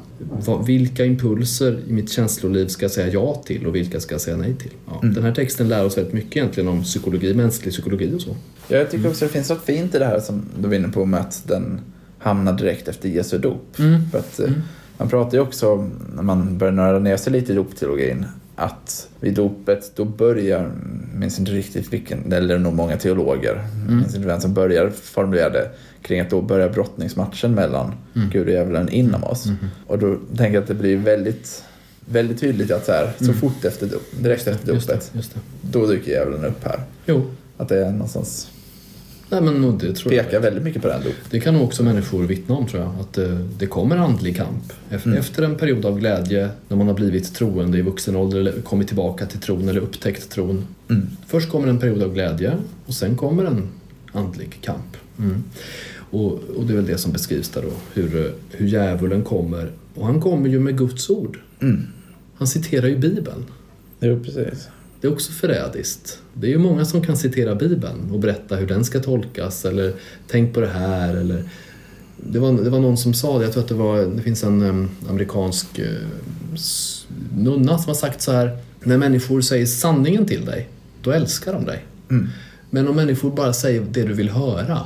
vad, 0.45 0.65
vilka 0.65 1.05
impulser 1.05 1.79
i 1.87 1.93
mitt 1.93 2.09
känsloliv 2.11 2.67
ska 2.67 2.83
jag 2.83 2.91
säga 2.91 3.07
ja 3.13 3.43
till 3.45 3.67
och 3.67 3.75
vilka 3.75 3.99
ska 3.99 4.13
jag 4.13 4.21
säga 4.21 4.37
nej 4.37 4.53
till. 4.55 4.71
Ja, 4.87 4.99
Mm. 5.03 5.13
Den 5.15 5.23
här 5.23 5.31
texten 5.33 5.67
lär 5.69 5.85
oss 5.85 5.97
väldigt 5.97 6.13
mycket 6.13 6.37
egentligen 6.37 6.69
om 6.69 6.83
psykologi, 6.83 7.33
mänsklig 7.33 7.73
psykologi 7.73 8.13
och 8.15 8.21
så. 8.21 8.35
Ja, 8.67 8.77
jag 8.77 8.91
tycker 8.91 9.07
också 9.09 9.25
det 9.25 9.31
finns 9.31 9.49
något 9.49 9.65
fint 9.65 9.95
i 9.95 9.99
det 9.99 10.05
här 10.05 10.19
som 10.19 10.41
du 10.61 10.67
var 10.67 10.75
inne 10.75 10.87
på 10.87 11.05
med 11.05 11.19
att 11.19 11.43
den 11.47 11.79
hamnar 12.19 12.53
direkt 12.53 12.87
efter 12.87 13.09
Jesu 13.09 13.37
dop. 13.37 13.75
För 14.11 14.19
att, 14.19 14.39
eh, 14.39 14.45
Mm. 14.47 14.61
Man 14.97 15.09
pratar 15.09 15.37
ju 15.37 15.41
också 15.43 15.71
om, 15.73 15.91
när 16.15 16.23
man 16.23 16.57
börjar 16.57 16.73
nörda 16.73 16.99
ner 16.99 17.17
sig 17.17 17.33
lite 17.33 17.51
i 17.51 17.55
dopteologin, 17.55 18.25
att 18.59 19.07
vid 19.19 19.33
dopet 19.33 19.91
då 19.95 20.05
börjar, 20.05 20.71
minns 21.15 21.39
inte 21.39 21.51
riktigt 21.51 21.93
vilken, 21.93 22.33
eller 22.33 22.57
nog 22.59 22.73
många 22.73 22.97
teologer, 22.97 23.63
Mm. 23.85 23.97
minns 23.97 24.15
inte 24.15 24.27
vem 24.27 24.41
som 24.41 24.53
börjar 24.53 24.89
formulera 24.89 25.49
det, 25.49 25.69
kring 26.01 26.19
att 26.19 26.29
då 26.29 26.41
börjar 26.41 26.69
brottningsmatchen 26.69 27.55
mellan 27.55 27.93
Mm. 28.15 28.29
Gud 28.29 28.47
och 28.47 28.53
djävulen 28.53 28.89
inom 28.89 29.23
oss. 29.23 29.45
Och 29.87 29.99
då 29.99 30.15
tänker 30.37 30.53
jag 30.53 30.61
att 30.61 30.67
det 30.67 30.73
blir 30.73 30.97
väldigt, 30.97 31.63
väldigt 32.09 32.39
tydligt 32.39 32.71
att 32.71 32.85
så, 32.85 32.91
här, 32.91 33.11
så 33.17 33.23
Mm. 33.23 33.35
fort 33.35 33.65
efter 33.65 33.85
dop, 33.87 34.01
direkt 34.19 34.47
efter 34.47 34.73
Just 34.73 34.87
dopet, 34.87 35.09
det, 35.13 35.17
just 35.17 35.33
det. 35.33 35.39
då 35.61 35.85
dyker 35.87 36.11
djävulen 36.11 36.45
upp 36.45 36.63
här. 36.65 36.79
Jo, 37.05 37.25
Att 37.57 37.69
det 37.69 37.85
är 37.85 37.91
någonstans, 37.91 38.51
Nej, 39.29 39.41
men 39.41 39.77
det 39.77 39.93
tror 39.93 40.13
jag. 40.13 40.25
pekar 40.25 40.39
väldigt 40.39 40.63
mycket 40.63 40.81
på 40.81 40.87
den 40.87 41.03
dop. 41.03 41.13
Det 41.29 41.39
kan 41.39 41.53
nog 41.53 41.63
också 41.63 41.83
människor 41.83 42.23
vittna 42.23 42.55
om 42.55 42.67
tror 42.67 42.83
jag. 42.83 42.91
Att 42.99 43.17
eh, 43.17 43.39
det 43.59 43.67
kommer 43.67 43.97
andlig 43.97 44.35
kamp. 44.37 44.73
Efter, 44.89 45.07
Mm. 45.09 45.19
efter 45.19 45.43
en 45.43 45.55
period 45.55 45.85
av 45.85 45.99
glädje, 45.99 46.49
när 46.67 46.77
man 46.77 46.87
har 46.87 46.93
blivit 46.93 47.35
troende 47.35 47.77
i 47.77 47.81
vuxen 47.81 48.15
ålder 48.15 48.39
eller 48.39 48.61
kommit 48.61 48.87
tillbaka 48.87 49.25
till 49.25 49.39
tron 49.39 49.69
eller 49.69 49.79
upptäckt 49.81 50.29
tron. 50.29 50.65
Mm. 50.89 51.07
Först 51.27 51.49
kommer 51.51 51.67
en 51.67 51.79
period 51.79 52.01
av 52.03 52.13
glädje 52.13 52.53
och 52.85 52.93
sen 52.93 53.15
kommer 53.15 53.45
en 53.45 53.67
andlig 54.11 54.57
kamp. 54.61 54.97
Mm. 55.19 55.43
Och, 56.11 56.33
och 56.33 56.65
det 56.65 56.73
är 56.73 56.75
väl 56.75 56.85
det 56.85 56.97
som 56.97 57.11
beskrivs 57.11 57.49
där 57.49 57.61
då, 57.61 57.71
hur, 58.01 58.25
eh, 58.25 58.31
hur 58.51 58.67
djävulen 58.67 59.23
kommer. 59.23 59.71
Och 59.95 60.05
han 60.05 60.21
kommer 60.21 60.49
ju 60.49 60.59
med 60.59 60.77
Guds 60.77 61.09
ord. 61.09 61.39
Mm. 61.61 61.81
Han 62.35 62.47
citerar 62.47 62.87
ju 62.87 62.97
Bibeln. 62.97 63.45
Jo, 63.99 64.19
precis. 64.23 64.67
Det 65.01 65.07
är 65.07 65.11
också 65.11 65.31
förrädiskt. 65.31 66.19
Det 66.33 66.47
är 66.47 66.51
ju 66.51 66.57
många 66.57 66.85
som 66.85 67.01
kan 67.01 67.17
citera 67.17 67.55
Bibeln 67.55 68.11
och 68.11 68.19
berätta 68.19 68.55
hur 68.55 68.67
den 68.67 68.85
ska 68.85 68.99
tolkas 68.99 69.65
eller 69.65 69.93
tänk 70.27 70.53
på 70.53 70.59
det 70.59 70.67
här 70.67 71.15
eller 71.15 71.43
det 72.17 72.39
var, 72.39 72.51
det 72.51 72.69
var 72.69 72.79
någon 72.79 72.97
som 72.97 73.13
sa 73.13 73.37
det, 73.37 73.43
jag 73.43 73.53
tror 73.53 73.63
att 73.63 73.69
det 73.69 73.75
var, 73.75 74.01
det 74.15 74.21
finns 74.21 74.43
en 74.43 74.89
amerikansk 75.09 75.79
eh, 75.79 75.85
nunna 77.37 77.77
som 77.77 77.87
har 77.87 77.95
sagt 77.95 78.21
så 78.21 78.31
här 78.31 78.57
när 78.83 78.97
människor 78.97 79.41
säger 79.41 79.65
sanningen 79.65 80.25
till 80.25 80.45
dig, 80.45 80.69
då 81.01 81.11
älskar 81.11 81.53
de 81.53 81.65
dig. 81.65 81.85
Mm. 82.09 82.29
Men 82.69 82.87
om 82.87 82.95
människor 82.95 83.31
bara 83.31 83.53
säger 83.53 83.81
det 83.91 84.03
du 84.03 84.13
vill 84.13 84.29
höra, 84.29 84.79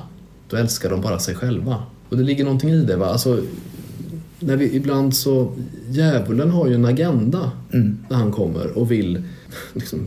då 0.50 0.58
älskar 0.58 0.90
de 0.90 1.02
bara 1.02 1.20
sig 1.20 1.36
själva. 1.36 1.84
Och 2.10 2.18
det 2.18 2.24
ligger 2.24 2.44
någonting 2.44 2.70
i 2.70 2.82
det 2.82 2.96
va, 2.96 3.06
alltså 3.06 3.42
när 4.40 4.58
vi 4.58 4.76
ibland 4.76 5.16
så, 5.16 5.56
djävulen 5.90 6.52
har 6.52 6.68
ju 6.68 6.76
en 6.76 6.86
agenda 6.86 7.52
Mm. 7.74 7.98
när 8.10 8.18
han 8.18 8.32
kommer 8.32 8.78
och 8.78 8.92
vill 8.92 9.24
liksom, 9.74 10.06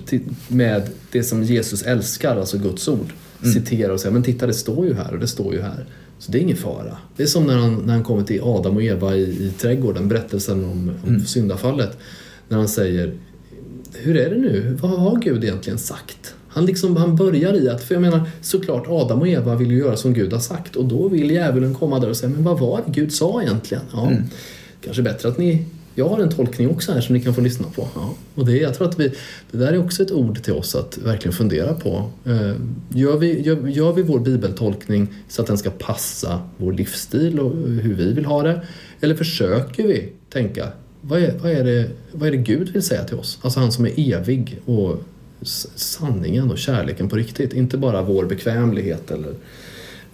med 0.49 0.83
det 1.13 1.23
som 1.23 1.43
Jesus 1.43 1.83
älskar, 1.83 2.37
alltså 2.37 2.59
Guds 2.59 2.89
ord, 2.89 3.13
Mm. 3.43 3.55
citera 3.55 3.93
och 3.93 4.01
säga 4.01 4.13
men 4.13 4.23
titta 4.23 4.47
det 4.47 4.55
står 4.55 4.87
ju 4.87 4.95
här 4.95 5.13
och 5.13 5.19
det 5.19 5.27
står 5.27 5.55
ju 5.55 5.61
här. 5.63 5.87
Så 6.19 6.33
det 6.33 6.39
är 6.39 6.43
ingen 6.43 6.57
fara. 6.57 6.97
Det 7.17 7.23
är 7.23 7.27
som 7.27 7.45
när 7.47 7.57
han, 7.57 7.75
när 7.87 7.93
han 7.93 8.03
kommer 8.05 8.23
till 8.25 8.41
Adam 8.43 8.77
och 8.77 8.83
Eva 8.83 9.17
i, 9.17 9.21
i 9.23 9.53
trädgården, 9.59 10.09
berättelsen 10.09 10.65
om, 10.65 10.71
om 11.03 11.09
Mm. 11.09 11.25
syndafallet. 11.25 11.99
När 12.49 12.57
han 12.59 12.69
säger 12.69 13.15
hur 13.93 14.17
är 14.17 14.31
det 14.31 14.37
nu? 14.37 14.79
Vad 14.83 14.91
har 14.91 15.17
Gud 15.21 15.45
egentligen 15.45 15.79
sagt? 15.79 16.35
Han, 16.49 16.67
liksom, 16.67 16.97
han 16.97 17.17
börjar 17.17 17.55
i 17.65 17.69
att, 17.69 17.83
för 17.83 17.95
jag 17.95 18.03
menar 18.03 18.21
såklart 18.41 18.85
Adam 18.89 19.21
och 19.21 19.29
Eva 19.29 19.55
vill 19.57 19.71
ju 19.71 19.79
göra 19.79 19.97
som 19.97 20.15
Gud 20.15 20.33
har 20.33 20.41
sagt 20.41 20.77
och 20.77 20.85
då 20.85 21.09
vill 21.09 21.31
djävulen 21.31 21.75
komma 21.75 21.99
där 22.01 22.09
och 22.11 22.17
säga 22.17 22.31
men 22.31 22.45
vad 22.45 22.59
var 22.61 22.83
det 22.87 22.93
Gud 23.01 23.13
sa 23.13 23.43
egentligen? 23.43 23.83
Ja, 23.93 24.07
Mm. 24.11 24.23
Kanske 24.85 25.03
bättre 25.03 25.29
att 25.29 25.39
ni 25.39 25.65
jag 25.95 26.09
har 26.09 26.21
en 26.21 26.31
tolkning 26.31 26.71
också 26.71 26.93
här 26.93 27.01
som 27.01 27.15
ni 27.15 27.21
kan 27.21 27.35
få 27.35 27.41
lyssna 27.41 27.67
på. 27.77 27.89
Ja. 27.95 28.15
Och 28.35 28.47
det, 28.47 28.57
jag 28.57 28.75
tror 28.75 28.89
att 28.89 29.01
vi, 29.01 29.13
det 29.51 29.59
där 29.59 29.73
är 29.73 29.79
också 29.79 30.03
ett 30.03 30.13
ord 30.13 30.43
till 30.43 30.53
oss 30.53 30.75
att 30.75 30.99
verkligen 30.99 31.33
fundera 31.33 31.75
på. 31.75 32.11
Eh, 32.25 32.53
Gör 32.89 33.19
vi, 33.19 33.41
gör, 33.41 33.69
gör 33.69 33.93
vi 33.93 34.03
vår 34.03 34.19
bibeltolkning 34.21 35.09
så 35.29 35.43
att 35.43 35.49
den 35.49 35.59
ska 35.59 35.71
passa 35.71 36.41
vår 36.57 36.73
livsstil 36.73 37.41
och 37.41 37.57
hur 37.57 37.95
vi 37.95 38.13
vill 38.13 38.25
ha 38.25 38.43
det? 38.43 38.63
Eller 39.01 39.15
försöker 39.15 39.87
vi 39.87 40.13
tänka, 40.31 40.69
vad 41.01 41.19
är, 41.23 41.39
vad 41.43 41.53
är, 41.53 41.65
det, 41.65 41.91
vad 42.13 42.29
är 42.29 42.33
det 42.33 42.39
Gud 42.39 42.69
vill 42.69 42.83
säga 42.83 43.05
till 43.05 43.19
oss? 43.19 43.39
Alltså 43.43 43.61
han 43.61 43.73
som 43.73 43.87
är 43.87 44.15
evig 44.15 44.61
och 44.65 45.03
sanningen 45.75 46.51
och 46.51 46.59
kärleken 46.59 47.09
på 47.09 47.17
riktigt. 47.17 47.53
Inte 47.53 47.79
bara 47.79 48.03
vår 48.03 48.25
bekvämlighet 48.25 49.11
eller 49.11 49.35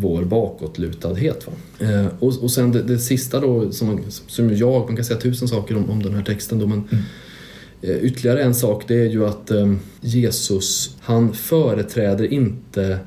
vår 0.01 0.25
bakåtlutadhet. 0.25 1.47
Va? 1.47 1.53
Eh, 1.87 2.07
och, 2.19 2.43
och 2.43 2.51
sen 2.51 2.73
det, 2.73 2.83
det 2.83 2.99
sista 2.99 3.41
då, 3.41 3.73
som, 3.73 3.87
man, 3.87 4.05
som 4.09 4.57
jag, 4.57 4.87
man 4.87 4.97
kan 4.97 5.05
säga 5.05 5.21
tusen 5.21 5.49
saker 5.49 5.77
om, 5.77 5.91
om 5.91 6.03
den 6.03 6.15
här 6.15 6.23
texten 6.23 6.59
då, 6.59 6.67
men 6.67 6.85
eh, 7.83 7.97
ytterligare 7.97 8.43
en 8.43 8.55
sak 8.55 8.85
det 8.89 8.95
är 8.95 9.09
ju 9.09 9.27
att 9.27 9.51
eh, 9.51 9.75
Jesus, 10.01 10.97
han 11.01 11.33
företräder 11.33 12.33
inte 12.33 12.99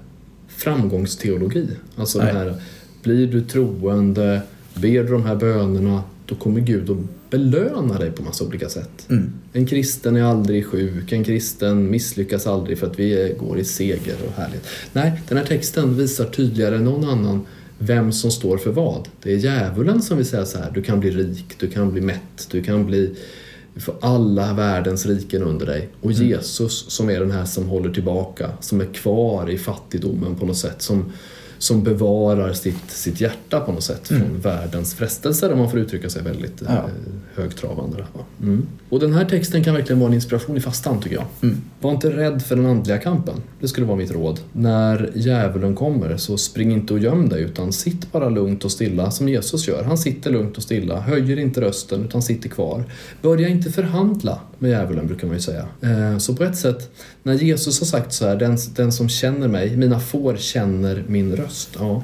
framgångsteologi. 0.48 1.68
Alltså 1.96 2.18
Nej. 2.18 2.28
den 2.28 2.36
här, 2.36 2.62
blir 3.04 3.28
du 3.28 3.42
troende, 3.42 4.42
ber 4.74 5.04
du 5.04 5.12
de 5.12 5.24
här 5.24 5.36
bönerna, 5.36 6.04
då 6.26 6.36
kommer 6.36 6.62
Gud 6.62 6.90
att 6.90 7.30
belöna 7.30 8.00
dig 8.00 8.12
på 8.12 8.24
massa 8.24 8.46
olika 8.46 8.70
sätt. 8.70 9.10
Mm. 9.10 9.34
En 9.54 9.66
kristen 9.66 10.16
är 10.16 10.24
aldrig 10.24 10.66
sjuk, 10.66 11.12
en 11.12 11.24
kristen 11.24 11.92
misslyckas 11.92 12.48
aldrig 12.48 12.78
för 12.78 12.88
att 12.88 13.00
vi 13.00 13.36
går 13.40 13.60
i 13.60 13.64
seger 13.64 14.16
och 14.28 14.42
härligt. 14.42 14.68
Nej, 14.94 15.22
den 15.28 15.38
här 15.38 15.46
texten 15.46 15.98
visar 15.98 16.26
tydligare 16.26 16.76
än 16.76 16.84
någon 16.84 17.10
annan 17.10 17.46
vem 17.78 18.12
som 18.12 18.32
står 18.32 18.58
för 18.58 18.72
vad. 18.72 19.08
Det 19.24 19.34
är 19.34 19.38
djävulen 19.38 20.02
som 20.02 20.18
vill 20.18 20.26
säga 20.26 20.46
så 20.46 20.58
här, 20.58 20.72
du 20.72 20.82
kan 20.82 21.00
bli 21.00 21.12
rik, 21.12 21.56
du 21.60 21.70
kan 21.70 21.92
bli 21.92 22.02
mätt, 22.02 22.48
du 22.52 22.64
kan 22.64 22.86
bli 22.86 23.16
få 23.76 23.94
alla 24.02 24.54
världens 24.54 25.06
riken 25.06 25.44
under 25.44 25.66
dig. 25.66 25.90
Och 26.02 26.12
Jesus 26.12 26.92
som 26.92 27.10
är 27.10 27.20
den 27.20 27.32
här 27.32 27.46
som 27.46 27.66
håller 27.66 27.94
tillbaka, 27.94 28.50
som 28.60 28.82
är 28.82 28.86
kvar 28.86 29.50
i 29.50 29.58
fattigdomen 29.58 30.36
på 30.36 30.46
något 30.46 30.58
sätt, 30.58 30.82
som, 30.82 31.12
som 31.64 31.84
bevarar 31.84 32.54
sitt, 32.54 32.92
sitt 32.92 33.22
hjärta 33.22 33.60
på 33.60 33.72
något 33.72 33.84
sätt 33.84 34.08
från 34.08 34.40
världens 34.42 34.94
frestelser 34.94 35.52
om 35.54 35.60
man 35.60 35.70
får 35.72 35.80
uttrycka 35.80 36.10
sig 36.10 36.24
väldigt 36.24 36.62
Ja. 36.66 36.72
eh, 36.72 36.84
högtravande. 37.36 38.06
Mm. 38.42 38.68
Och 38.90 39.00
den 39.00 39.14
här 39.14 39.26
texten 39.26 39.64
kan 39.64 39.74
verkligen 39.74 40.00
vara 40.00 40.08
en 40.08 40.14
inspiration 40.14 40.58
i 40.58 40.62
fastan 40.62 41.02
tycker 41.02 41.16
jag. 41.16 41.26
Mm. 41.42 41.62
Var 41.82 41.92
inte 41.92 42.10
rädd 42.18 42.42
för 42.42 42.56
den 42.56 42.66
andliga 42.66 42.98
kampen. 42.98 43.36
Det 43.60 43.68
skulle 43.68 43.88
vara 43.88 43.98
mitt 43.98 44.12
råd. 44.12 44.40
När 44.54 45.12
djävulen 45.16 45.76
kommer 45.76 46.18
så 46.18 46.38
spring 46.38 46.72
inte 46.72 46.94
och 46.94 47.00
göm 47.00 47.30
dig 47.30 47.42
utan 47.44 47.74
sitt 47.74 48.12
bara 48.12 48.30
lugnt 48.30 48.66
och 48.66 48.72
stilla 48.72 49.12
som 49.12 49.30
Jesus 49.30 49.68
gör. 49.68 49.84
Han 49.84 49.98
sitter 49.98 50.32
lugnt 50.32 50.58
och 50.58 50.64
stilla, 50.64 51.00
höjer 51.00 51.40
inte 51.40 51.62
rösten 51.62 52.04
utan 52.06 52.22
sitter 52.22 52.50
kvar. 52.50 52.84
Börja 53.22 53.48
inte 53.48 53.72
förhandla 53.72 54.40
med 54.64 54.72
djävulen 54.72 55.08
brukar 55.08 55.28
man 55.28 55.36
ju 55.36 55.42
säga. 55.42 55.66
Eh, 55.82 56.18
Så 56.18 56.36
på 56.36 56.44
ett 56.44 56.58
sätt, 56.58 56.92
när 57.24 57.34
Jesus 57.34 57.80
har 57.80 57.86
sagt 57.88 58.14
så 58.14 58.28
här, 58.28 58.36
den, 58.36 58.58
den 58.76 58.92
som 58.92 59.10
känner 59.10 59.48
mig, 59.48 59.78
mina 59.78 60.00
får 60.00 60.36
känner 60.36 61.04
min 61.08 61.36
röst. 61.36 61.70
Ja. 61.80 62.04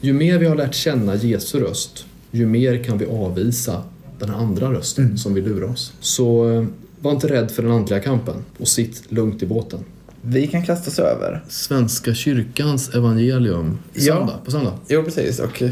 Ju 0.00 0.12
mer 0.12 0.38
vi 0.38 0.46
har 0.46 0.56
lärt 0.56 0.74
känna 0.74 1.14
Jesu 1.14 1.60
röst, 1.60 2.04
ju 2.30 2.46
mer 2.46 2.84
kan 2.84 2.98
vi 2.98 3.06
avvisa 3.06 3.82
den 4.18 4.30
andra 4.30 4.72
rösten 4.72 5.04
Mm. 5.04 5.18
som 5.18 5.34
vill 5.34 5.44
lura 5.44 5.66
oss. 5.66 5.92
Så 6.00 6.50
eh, 6.52 6.64
var 7.00 7.12
inte 7.12 7.28
rädd 7.28 7.50
för 7.50 7.62
den 7.62 7.72
andliga 7.72 8.00
kampen 8.00 8.34
och 8.58 8.68
sitt 8.68 9.02
lugnt 9.12 9.42
i 9.42 9.46
båten. 9.46 9.78
Vi 10.22 10.46
kan 10.46 10.66
kasta 10.66 10.90
oss 10.90 10.98
över. 10.98 11.44
Svenska 11.48 12.14
kyrkans 12.14 12.88
evangelium 12.94 13.78
Ja. 13.94 14.02
söndag, 14.16 14.38
på 14.44 14.50
söndag. 14.50 14.74
Jo, 14.88 15.02
precis. 15.02 15.38
Och 15.38 15.62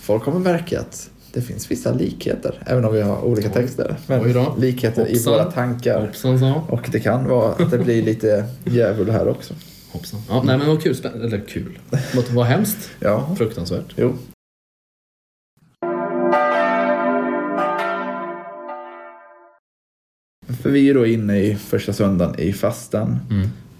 folk 0.00 0.22
kommer 0.22 0.38
märka 0.38 0.80
att 0.80 1.10
det 1.32 1.42
finns 1.42 1.70
vissa 1.70 1.92
likheter, 1.92 2.62
även 2.66 2.84
om 2.84 2.92
vi 2.94 3.00
har 3.00 3.24
olika 3.24 3.48
texter. 3.48 3.96
Men 4.06 4.32
likheter 4.58 5.06
i 5.06 5.12
Hoppsan. 5.12 5.32
våra 5.32 5.44
tankar. 5.44 6.00
Hoppsan 6.00 6.38
sa. 6.38 6.64
Och 6.68 6.88
det 6.92 7.00
kan 7.00 7.28
vara 7.28 7.52
att 7.52 7.70
det 7.70 7.78
blir 7.78 8.02
lite 8.02 8.44
djävul 8.64 9.10
här 9.10 9.28
också. 9.28 9.54
Hoppsan. 9.92 10.20
Ja, 10.28 10.42
nej 10.46 10.58
men 10.58 10.66
vad 10.68 10.82
kul. 10.82 10.96
Eller 11.14 11.40
kul. 11.48 11.78
Vad, 12.34 12.46
hemskt. 12.46 12.90
Ja, 13.00 13.34
Fruktansvärt. 13.38 13.94
jo. 13.96 14.12
För 20.62 20.70
vi 20.70 20.88
är 20.90 20.94
då 20.94 21.06
inne 21.06 21.38
i 21.40 21.54
första 21.56 21.92
söndagen 21.92 22.40
i 22.40 22.52
fastan. 22.52 23.18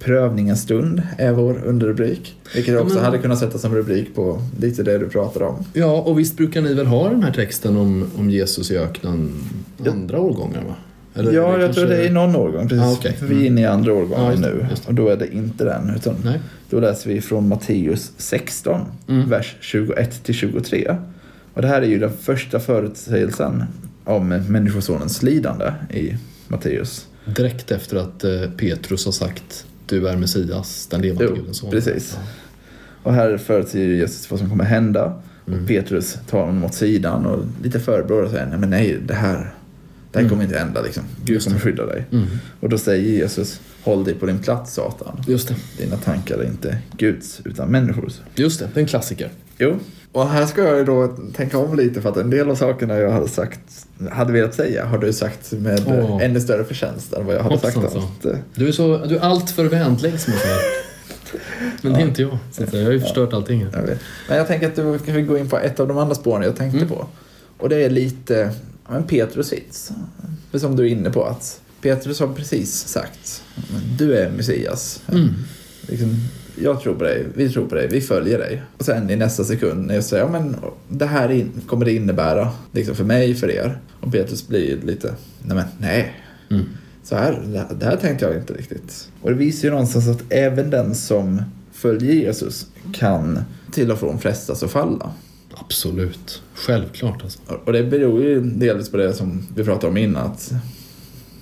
Prövningens 0.05 0.63
stund 0.63 1.03
är 1.19 1.33
vår 1.33 1.63
underrubrik. 1.67 2.37
Vilket 2.55 2.81
också 2.81 2.95
men- 2.95 3.05
hade 3.05 3.19
kunnat 3.19 3.39
sätta 3.39 3.59
som 3.59 3.75
rubrik 3.75 4.15
på 4.15 4.43
lite 4.61 4.83
det 4.83 4.99
du 4.99 5.09
pratade 5.09 5.45
om. 5.45 5.65
Ja, 5.73 6.01
och 6.01 6.19
visst 6.19 6.37
brukar 6.37 6.63
ni 6.63 6.75
väl 6.75 6.87
ha 6.87 7.09
den 7.09 7.23
här 7.23 7.33
texten 7.33 7.77
om, 7.77 8.11
om 8.19 8.31
Jesus 8.31 8.71
i 8.71 8.79
öknen 8.79 9.31
Ja. 9.85 9.91
andra 9.93 10.21
årgångar 10.21 10.63
va? 10.65 10.75
Eller 11.15 11.33
ja, 11.33 11.43
jag 11.61 11.75
tror 11.75 11.85
kanske- 11.85 11.87
det 11.87 12.07
är 12.07 12.11
någon 12.11 12.37
årgång. 12.37 12.69
Precis. 12.69 13.07
Ah. 13.07 13.13
För 13.19 13.27
vi 13.27 13.43
är 13.43 13.47
inne 13.47 13.61
i 13.61 13.65
andra 13.67 13.93
årgången 13.93 14.25
Ja, 14.25 14.31
just 14.31 14.43
det, 14.43 14.49
nu. 14.55 14.67
Och 14.87 14.95
då 14.95 15.09
är 15.09 15.17
det 15.17 15.35
inte 15.35 15.65
den. 15.65 15.93
Utan 15.97 16.15
Nej. 16.25 16.41
Då 16.71 16.81
läser 16.81 17.11
vi 17.11 17.21
från 17.21 17.49
Matteus 17.49 18.13
16, 18.17 18.81
Mm. 19.09 19.29
vers 19.29 19.57
21 19.61 20.25
till 20.25 20.35
23. 20.35 20.97
Och 21.55 21.63
det 21.63 21.69
här 21.69 21.83
är 21.83 21.87
ju 21.87 21.99
den 21.99 22.13
första 22.21 22.61
förutsägelsen 22.61 23.65
om 24.05 24.29
Människosonens 24.29 25.23
lidande 25.23 25.73
i 25.95 26.17
Matteus. 26.49 27.07
Direkt 27.37 27.71
efter 27.71 27.97
att 27.97 28.25
eh, 28.25 28.31
Petrus 28.57 29.05
har 29.05 29.13
sagt 29.13 29.67
du 29.93 30.09
är 30.09 30.17
Messias, 30.17 30.87
den 30.91 31.01
levande 31.03 31.25
Jo, 31.25 31.35
Gudens 31.35 31.57
son. 31.59 31.71
precis. 31.71 32.19
Och 33.03 33.13
här 33.15 33.37
förutsäger 33.39 33.89
Jesus 33.89 34.31
vad 34.31 34.41
som 34.41 34.51
kommer 34.51 34.65
hända. 34.65 35.23
Mm. 35.49 35.67
Petrus 35.67 36.19
tar 36.31 36.41
honom 36.41 36.65
åt 36.65 36.75
sidan 36.75 37.27
och 37.27 37.45
lite 37.63 37.81
förebrår 37.81 38.23
och 38.23 38.31
säger 38.31 38.47
nej 38.47 38.59
men 38.59 38.71
nej, 38.71 38.99
det 39.07 39.15
här, 39.15 39.37
det 40.13 40.19
här 40.19 40.21
Mm. 40.21 40.31
kommer 40.31 40.45
inte 40.45 40.59
hända 40.59 40.83
liksom. 40.83 41.03
Gud 41.25 41.45
kommer 41.45 41.59
skydda 41.59 41.87
dig. 41.87 42.05
Mm. 42.13 42.27
Och 42.61 42.69
då 42.69 42.79
säger 42.79 43.13
Jesus, 43.13 43.61
håll 43.83 44.05
dig 44.05 44.15
på 44.15 44.27
din 44.27 44.39
plats 44.39 44.75
Satan. 44.75 45.23
Just 45.29 45.49
det. 45.49 45.55
Dina 45.79 45.97
tankar 45.97 46.39
är 46.39 46.45
inte 46.45 46.79
Guds 46.97 47.41
utan 47.45 47.69
människors. 47.69 48.21
Just 48.35 48.61
det, 48.61 48.69
det 48.75 48.81
är 48.81 48.83
en 48.83 48.89
klassiker. 48.89 49.31
Jo. 49.59 49.79
Och 50.13 50.29
här 50.29 50.47
ska 50.47 50.63
jag 50.63 50.87
då 50.87 51.17
tänka 51.37 51.59
om 51.59 51.77
lite 51.77 52.03
för 52.03 52.09
att 52.11 52.17
en 52.17 52.31
del 52.31 52.51
av 52.51 52.55
sakerna 52.55 52.99
jag 52.99 53.11
hade 53.11 53.29
sagt, 53.29 53.87
hade 54.11 54.33
velat 54.33 54.55
säga 54.55 54.87
har 54.87 54.99
du 54.99 55.13
sagt 55.13 55.53
med 55.53 55.83
Åh. 55.87 56.19
ännu 56.25 56.41
större 56.41 56.65
förtjänst 56.65 57.13
än 57.13 57.27
vad 57.27 57.35
jag 57.35 57.43
hade 57.43 57.55
Hoppsan, 57.55 57.73
sagt. 57.83 57.93
så. 57.93 57.99
Att, 57.99 58.25
eh, 58.25 58.39
Du 58.55 58.69
är, 58.69 58.73
så, 58.73 59.05
du 59.07 59.17
är 59.17 59.21
allt 59.21 59.51
för 59.51 59.65
vänlig 59.65 60.21
som. 60.21 60.33
Men 61.83 61.93
det 61.93 61.99
är 62.01 62.07
inte 62.07 62.23
jag. 62.23 62.39
Så 62.53 62.65
att 62.65 62.73
jag 62.75 62.85
har 62.85 62.93
ju 62.93 63.01
förstört 63.01 63.33
allting 63.33 63.65
här. 63.65 63.71
jag 63.75 63.83
vet. 63.83 64.01
Men 64.29 64.37
jag 64.39 64.47
tänker 64.47 64.67
att 64.69 64.77
du 64.77 64.99
kan 64.99 65.27
gå 65.27 65.39
in 65.39 65.49
på 65.49 65.59
ett 65.59 65.81
av 65.81 65.89
de 65.89 65.99
andra 65.99 66.15
spåren 66.15 66.43
jag 66.43 66.57
tänkte 66.57 66.77
Mm. 66.79 66.89
på. 66.89 67.07
Och 67.59 67.69
det 67.69 67.77
är 67.85 67.91
lite 67.91 68.35
ja, 68.87 68.93
men 68.93 69.03
Petrus 69.03 69.53
hits. 69.53 69.93
Som 70.55 70.77
du 70.77 70.83
är 70.83 70.89
inne 70.91 71.11
på 71.11 71.25
att 71.25 71.61
Petrus 71.83 72.21
har 72.21 72.29
precis 72.29 72.89
sagt 72.89 73.43
du 73.99 74.17
är 74.19 74.31
Messias. 74.31 75.01
Mm. 75.13 75.29
Liksom, 75.89 76.17
jag 76.61 76.81
tror 76.81 76.95
på 76.95 77.05
dig, 77.05 77.27
vi 77.35 77.49
tror 77.49 77.67
på 77.67 77.75
dig, 77.75 77.89
vi 77.89 78.01
följer 78.01 78.39
dig. 78.39 78.63
Och 78.79 78.85
sen 78.85 79.11
i 79.11 79.17
nästa 79.17 79.45
sekund 79.45 79.87
när 79.87 79.95
jag 79.95 80.05
säger, 80.05 80.23
ja 80.25 80.31
men 80.31 80.57
det 80.89 81.07
här 81.07 81.29
in, 81.31 81.51
kommer 81.67 81.85
det 81.85 81.93
innebära, 81.93 82.49
liksom 82.73 82.95
för 82.95 83.05
mig, 83.05 83.35
för 83.35 83.51
er. 83.51 83.79
Och 84.01 84.13
Petrus 84.13 84.49
blir 84.49 84.77
lite, 84.83 85.15
nej 85.43 85.57
men 85.57 85.65
nej, 85.79 86.13
Mm. 86.51 86.65
så 87.05 87.17
här, 87.17 87.43
det 87.79 87.85
här- 87.87 87.97
tänkte 87.97 88.25
jag 88.25 88.37
inte 88.37 88.53
riktigt. 88.53 89.09
Och 89.23 89.31
det 89.31 89.37
visar 89.37 89.65
ju 89.69 89.71
någonstans 89.71 90.09
att 90.09 90.23
även 90.29 90.71
den 90.71 90.95
som 90.95 91.43
följer 91.73 92.13
Jesus 92.13 92.67
kan 92.93 93.39
till 93.73 93.91
och 93.93 93.99
från 93.99 94.19
frestas 94.19 94.63
och 94.63 94.71
falla. 94.71 95.11
Absolut. 95.55 96.43
Självklart 96.55 97.23
alltså. 97.23 97.39
Och 97.47 97.67
och 97.67 97.73
det 97.73 97.85
beror 97.85 98.23
ju 98.23 98.41
delvis 98.41 98.91
på 98.91 98.97
det 98.97 99.13
som 99.15 99.47
vi 99.57 99.65
pratade 99.65 99.87
om 99.91 99.97
innan. 99.97 100.27
Att 100.27 100.53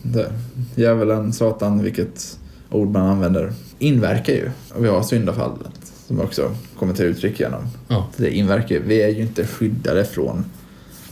det, 0.03 0.33
djävulen, 0.75 1.33
Satan, 1.33 1.83
vilket 1.83 2.39
ord 2.71 2.89
man 2.89 3.07
använder, 3.07 3.53
inverkar 3.79 4.33
ju. 4.33 4.51
Och 4.75 4.85
vi 4.85 4.89
har 4.89 5.03
syndafallet 5.03 5.93
som 6.07 6.21
också 6.21 6.55
kommer 6.79 6.95
till 6.95 7.05
uttryck 7.05 7.41
genom. 7.41 7.63
Ja. 7.89 8.09
Det 8.17 8.37
inverkar 8.37 8.75
ju. 8.75 8.83
Vi 8.83 9.03
är 9.03 9.09
ju 9.09 9.23
inte 9.23 9.47
skyddade 9.47 10.05
från 10.05 10.45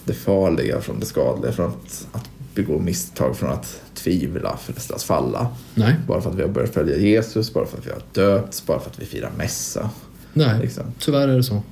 det 0.05 0.15
farliga, 0.15 0.81
från 0.81 1.01
det 1.01 1.07
skadliga, 1.07 1.53
från 1.53 1.67
att, 1.67 2.07
att 2.13 2.31
begå 2.55 2.79
misstag, 2.79 3.37
från 3.37 3.51
att 3.51 3.81
tvivla, 3.95 4.57
frestas 4.57 5.05
falla. 5.05 5.49
Nej. 5.75 5.95
Bara 6.09 6.21
för 6.21 6.31
att 6.31 6.37
vi 6.37 6.43
har 6.43 6.49
börjat 6.49 6.75
följa 6.75 6.97
Jesus, 6.97 7.55
bara 7.55 7.67
för 7.67 7.79
att 7.79 7.87
vi 7.87 7.91
har 7.91 8.03
döpts, 8.13 8.67
bara 8.67 8.81
för 8.81 8.91
att 8.91 9.01
vi 9.01 9.05
firar 9.05 9.31
mässa. 9.37 9.91
Nej, 10.33 10.61
Liksom. 10.61 10.85
tyvärr 10.99 11.29
är 11.29 11.37
det 11.37 11.43
så. 11.45 11.63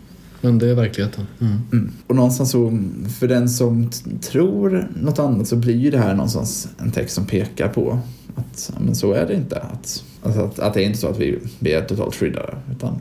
Men 0.41 0.59
det 0.59 0.69
är 0.69 0.75
verkligheten. 0.75 1.27
Mm. 1.41 1.57
Mm. 1.73 1.93
Och 2.07 2.17
någonstans 2.17 2.51
så, 2.51 2.79
för 3.19 3.29
den 3.29 3.49
som 3.49 3.91
tror 4.23 4.89
något 4.97 5.19
annat 5.19 5.49
så 5.49 5.57
blir 5.57 5.77
ju 5.77 5.91
det 5.91 5.99
här 5.99 6.15
någonstans 6.15 6.69
en 6.79 6.91
text 6.91 7.15
som 7.15 7.27
pekar 7.27 7.69
på 7.69 7.99
att 8.37 8.71
ja, 8.75 8.81
men 8.81 8.95
så 8.95 9.13
är 9.13 9.27
det 9.27 9.35
inte. 9.35 9.61
Att, 9.61 10.05
alltså 10.23 10.41
att, 10.41 10.59
att 10.59 10.75
det 10.75 10.83
är 10.83 10.87
inte 10.87 10.99
så 10.99 11.09
att 11.09 11.19
vi, 11.21 11.39
vi 11.59 11.73
är 11.73 11.85
totalt 11.85 12.15
skyddade. 12.15 12.57
Utan 12.77 12.99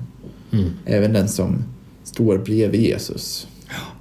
Mm. 0.52 0.70
även 0.86 1.14
den 1.14 1.28
som 1.28 1.64
står 2.04 2.38
bredvid 2.38 2.82
Jesus, 2.82 3.48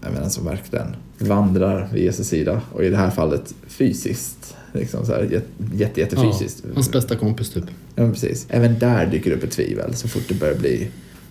även 0.03 0.21
den 0.21 0.31
som 0.31 0.45
verkligen 0.45 0.97
vandrar 1.19 1.89
vid 1.93 2.03
Jesus 2.03 2.29
sida 2.29 2.61
och 2.73 2.85
i 2.85 2.89
det 2.91 2.97
här 2.97 3.11
fallet 3.11 3.55
fysiskt. 3.67 4.57
Liksom 4.73 5.07
så 5.07 5.13
här, 5.13 5.23
jätte, 5.23 5.77
jätte, 5.77 6.01
jättefysiskt. 6.01 6.63
Ja, 6.65 6.71
hans 6.75 6.93
bästa 6.93 7.17
kompis 7.17 7.51
typ. 7.51 7.65
Ja, 7.95 8.03
men 8.03 8.13
precis. 8.13 8.47
Även 8.49 8.79
där 8.79 9.07
dyker 9.07 9.31
det 9.31 9.37
upp 9.37 9.45
ett 9.45 9.51
tvivel 9.51 9.95
så 9.95 10.09
fort 10.09 10.23
det 10.29 10.35
börjar 10.35 10.55
bli 10.55 10.89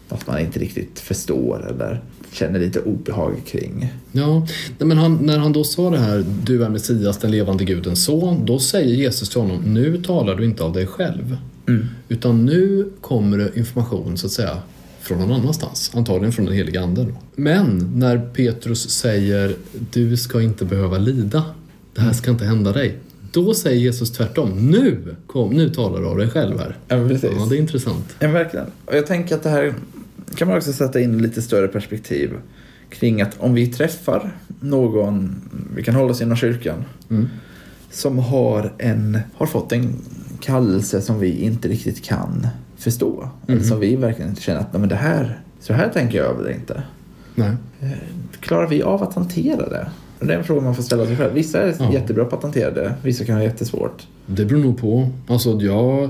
att 0.10 0.28
man 0.28 0.40
inte 0.40 0.60
riktigt 0.60 1.00
förstår 1.00 1.68
eller 1.70 2.02
känner 2.34 2.60
lite 2.60 2.80
obehag 2.80 3.36
kring. 3.46 3.94
Ja, 4.12 4.48
men 4.78 4.98
han, 4.98 5.16
när 5.16 5.40
han 5.40 5.54
då 5.54 5.64
sa 5.64 5.90
det 5.90 6.00
här, 6.00 6.26
du 6.44 6.64
är 6.64 6.70
Messias, 6.70 7.18
den 7.18 7.32
levande 7.32 7.66
Gudens 7.66 8.04
son, 8.06 8.46
då 8.46 8.60
säger 8.60 8.96
Jesus 8.96 9.30
till 9.30 9.42
honom, 9.42 9.74
nu 9.74 9.98
talar 10.04 10.36
du 10.36 10.46
inte 10.46 10.64
av 10.64 10.74
dig 10.74 10.88
själv. 10.88 11.38
Mm. 11.68 11.86
Utan 12.10 12.46
nu 12.46 12.90
kommer 13.02 13.38
det 13.38 13.58
information 13.58 14.18
så 14.18 14.26
att 14.26 14.32
säga 14.32 14.58
från 15.02 15.20
någon 15.20 15.32
annanstans, 15.32 15.92
antagligen 15.96 16.34
från 16.34 16.46
den 16.46 16.56
heliga 16.56 16.82
anden. 16.82 17.16
Men 17.36 17.92
när 17.96 18.18
Petrus 18.18 18.90
säger, 18.90 19.56
du 19.92 20.18
ska 20.18 20.42
inte 20.42 20.66
behöva 20.66 20.98
lida, 20.98 21.44
det 21.96 22.02
här 22.02 22.14
ska 22.14 22.32
inte 22.32 22.46
hända 22.46 22.72
dig. 22.72 22.98
Då 23.32 23.54
säger 23.54 23.80
Jesus 23.80 24.12
tvärtom, 24.12 24.72
nu, 24.72 25.16
kom, 25.28 25.54
nu 25.54 25.70
talar 25.70 26.02
du 26.02 26.08
av 26.08 26.18
dig 26.18 26.30
själv 26.30 26.60
här. 26.60 26.78
Ja, 26.88 27.08
precis. 27.08 27.30
Ja, 27.38 27.46
det 27.50 27.56
är 27.56 27.60
intressant. 27.60 28.16
Ja, 28.20 28.28
verkligen. 28.28 28.66
Och 28.86 28.96
jag 28.96 29.08
tänker 29.08 29.36
att 29.36 29.44
det 29.44 29.50
här 29.50 29.74
kan 30.38 30.48
man 30.48 30.58
också 30.58 30.74
sätta 30.74 31.00
in 31.00 31.18
lite 31.22 31.42
större 31.42 31.68
perspektiv 31.68 32.32
kring 32.90 33.22
att 33.22 33.40
om 33.40 33.54
vi 33.54 33.68
träffar 33.68 34.32
någon, 34.60 35.36
vi 35.76 35.84
kan 35.84 35.96
hålla 35.96 36.12
oss 36.12 36.22
inom 36.22 36.36
kyrkan, 36.38 36.84
Mm. 37.10 37.30
som 37.92 38.20
har, 38.20 38.74
en, 38.78 39.20
har 39.36 39.46
fått 39.46 39.72
en 39.72 39.96
kallelse 40.42 41.02
som 41.02 41.20
vi 41.20 41.38
inte 41.42 41.68
riktigt 41.68 42.04
kan 42.04 42.48
förstå. 42.78 43.30
Eller 43.48 43.58
Mhm. 43.60 43.68
som 43.68 43.80
vi 43.80 43.96
verkligen 43.96 44.30
inte 44.30 44.42
känner 44.42 44.60
att 44.60 44.74
Nej, 44.74 44.80
men 44.80 44.90
det 44.90 44.96
här, 44.96 45.40
så 45.60 45.74
här 45.74 45.90
tänker 45.90 46.18
jag 46.18 46.28
över 46.28 46.44
det 46.44 46.54
inte. 46.54 46.84
Nej. 47.36 47.52
Klarar 48.40 48.68
vi 48.68 48.84
av 48.84 49.04
att 49.04 49.14
hantera 49.14 49.70
det? 49.70 49.90
Det 50.20 50.34
är 50.34 50.38
en 50.38 50.44
fråga 50.44 50.62
man 50.62 50.76
får 50.76 50.84
ställa 50.84 51.06
sig 51.06 51.18
själv. 51.18 51.34
Vissa 51.34 51.62
är 51.62 51.76
Ja. 51.80 51.94
jättebra 51.94 52.26
på 52.26 52.36
att 52.36 52.44
hantera 52.44 52.72
det, 52.72 52.94
vissa 53.04 53.26
kan 53.26 53.36
ha 53.36 53.44
jättesvårt. 53.44 54.08
Det 54.26 54.46
beror 54.46 54.60
nog 54.64 54.78
på. 54.82 55.10
Alltså 55.28 55.52
jag, 55.62 56.10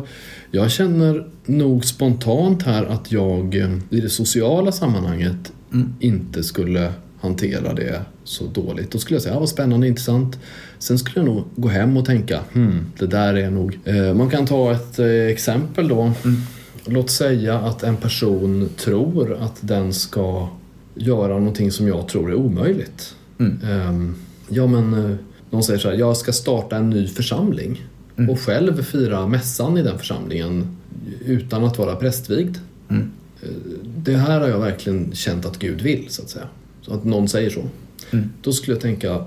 jag 0.55 0.71
känner 0.71 1.27
nog 1.45 1.85
spontant 1.85 2.63
här 2.63 2.85
att 2.85 3.11
jag 3.11 3.55
eh, 3.55 3.77
i 3.89 3.99
det 3.99 4.09
sociala 4.09 4.71
sammanhanget 4.71 5.51
Mm. 5.73 5.93
inte 5.99 6.43
skulle 6.43 6.93
hantera 7.19 7.73
det 7.73 8.01
så 8.23 8.45
dåligt. 8.47 8.91
Då 8.91 8.97
skulle 8.97 9.15
jag 9.15 9.21
säga, 9.21 9.33
ja, 9.33 9.39
vad 9.39 9.49
spännande, 9.49 9.87
intressant. 9.87 10.39
Sen 10.79 10.99
skulle 10.99 11.25
jag 11.25 11.35
nog 11.35 11.43
gå 11.55 11.67
hem 11.67 11.97
och 11.97 12.05
tänka, 12.05 12.39
hmm, 12.53 12.85
det 12.99 13.07
där 13.07 13.33
är 13.33 13.49
nog... 13.51 13.79
Eh, 13.85 14.13
man 14.13 14.29
kan 14.29 14.45
ta 14.45 14.71
ett 14.71 14.99
eh, 14.99 15.05
exempel 15.07 15.87
då. 15.87 16.01
Mm. 16.01 16.41
Låt 16.85 17.09
säga 17.09 17.59
att 17.59 17.83
en 17.83 17.97
person 17.97 18.69
tror 18.77 19.37
att 19.41 19.57
den 19.61 19.93
ska 19.93 20.47
göra 20.95 21.37
någonting 21.37 21.71
som 21.71 21.87
jag 21.87 22.07
tror 22.07 22.31
är 22.31 22.35
omöjligt. 22.35 23.15
Mm. 23.39 23.59
Ehm, 23.63 24.15
ja 24.49 24.67
men, 24.67 24.93
eh, 24.93 25.15
någon 25.49 25.63
säger 25.63 25.79
så 25.79 25.89
här, 25.89 25.95
jag 25.95 26.17
ska 26.17 26.31
starta 26.31 26.75
en 26.77 26.89
ny 26.89 27.07
församling 27.07 27.81
Mm. 28.17 28.29
och 28.29 28.39
själv 28.39 28.83
fira 28.83 29.27
mässan 29.27 29.77
i 29.77 29.83
den 29.83 29.97
församlingen 29.99 30.77
utan 31.25 31.63
att 31.63 31.77
vara 31.77 31.95
prästvigd. 31.95 32.57
Mm. 32.89 33.11
Eh, 33.41 33.49
Det 33.97 34.17
här 34.17 34.39
har 34.41 34.47
jag 34.47 34.59
verkligen 34.59 35.11
känt 35.13 35.45
att 35.45 35.59
Gud 35.59 35.81
vill, 35.81 36.05
så 36.09 36.21
att 36.21 36.29
säga. 36.29 36.47
Så 36.81 36.93
att 36.93 37.03
någon 37.03 37.27
säger 37.27 37.49
så. 37.49 37.63
Mm. 38.11 38.29
Då 38.41 38.51
skulle 38.51 38.75
jag 38.75 38.81
tänka, 38.81 39.25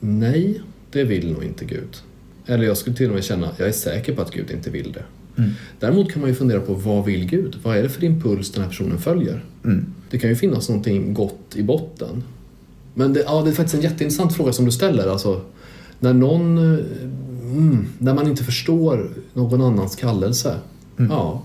nej, 0.00 0.60
det 0.90 1.04
vill 1.04 1.32
nog 1.32 1.44
inte 1.44 1.64
Gud. 1.64 1.96
Eller 2.46 2.64
jag 2.64 2.76
skulle 2.76 2.96
till 2.96 3.08
och 3.08 3.14
med 3.14 3.24
känna, 3.24 3.48
jag 3.56 3.68
är 3.68 3.72
säker 3.72 4.14
på 4.14 4.22
att 4.22 4.30
Gud 4.30 4.50
inte 4.50 4.70
vill 4.70 4.92
det. 4.92 5.04
Mm. 5.42 5.50
Däremot 5.80 6.12
kan 6.12 6.20
man 6.20 6.30
ju 6.30 6.36
fundera 6.36 6.60
på, 6.60 6.74
vad 6.74 7.04
vill 7.04 7.24
Gud? 7.26 7.56
Vad 7.62 7.76
är 7.76 7.82
det 7.82 7.88
för 7.88 8.04
impuls 8.04 8.50
den 8.50 8.62
här 8.62 8.68
personen 8.68 8.98
följer? 8.98 9.44
Mm. 9.64 9.86
Det 10.10 10.18
kan 10.18 10.30
ju 10.30 10.36
finnas 10.36 10.68
någonting 10.68 11.14
gott 11.14 11.56
i 11.56 11.62
botten. 11.62 12.24
Men 12.94 13.12
det, 13.12 13.20
ja, 13.26 13.42
det 13.42 13.50
är 13.50 13.54
faktiskt 13.54 13.74
en 13.74 13.80
jätteintressant 13.80 14.36
fråga 14.36 14.52
som 14.52 14.64
du 14.64 14.70
ställer. 14.72 15.08
Alltså, 15.08 15.40
när 16.00 16.12
någon... 16.12 16.78
Mm, 17.52 17.86
när 17.98 18.14
man 18.14 18.28
inte 18.28 18.44
förstår 18.44 19.10
någon 19.34 19.60
annans 19.62 19.96
kallelse. 19.96 20.56
Mm. 20.98 21.10
Ja. 21.10 21.42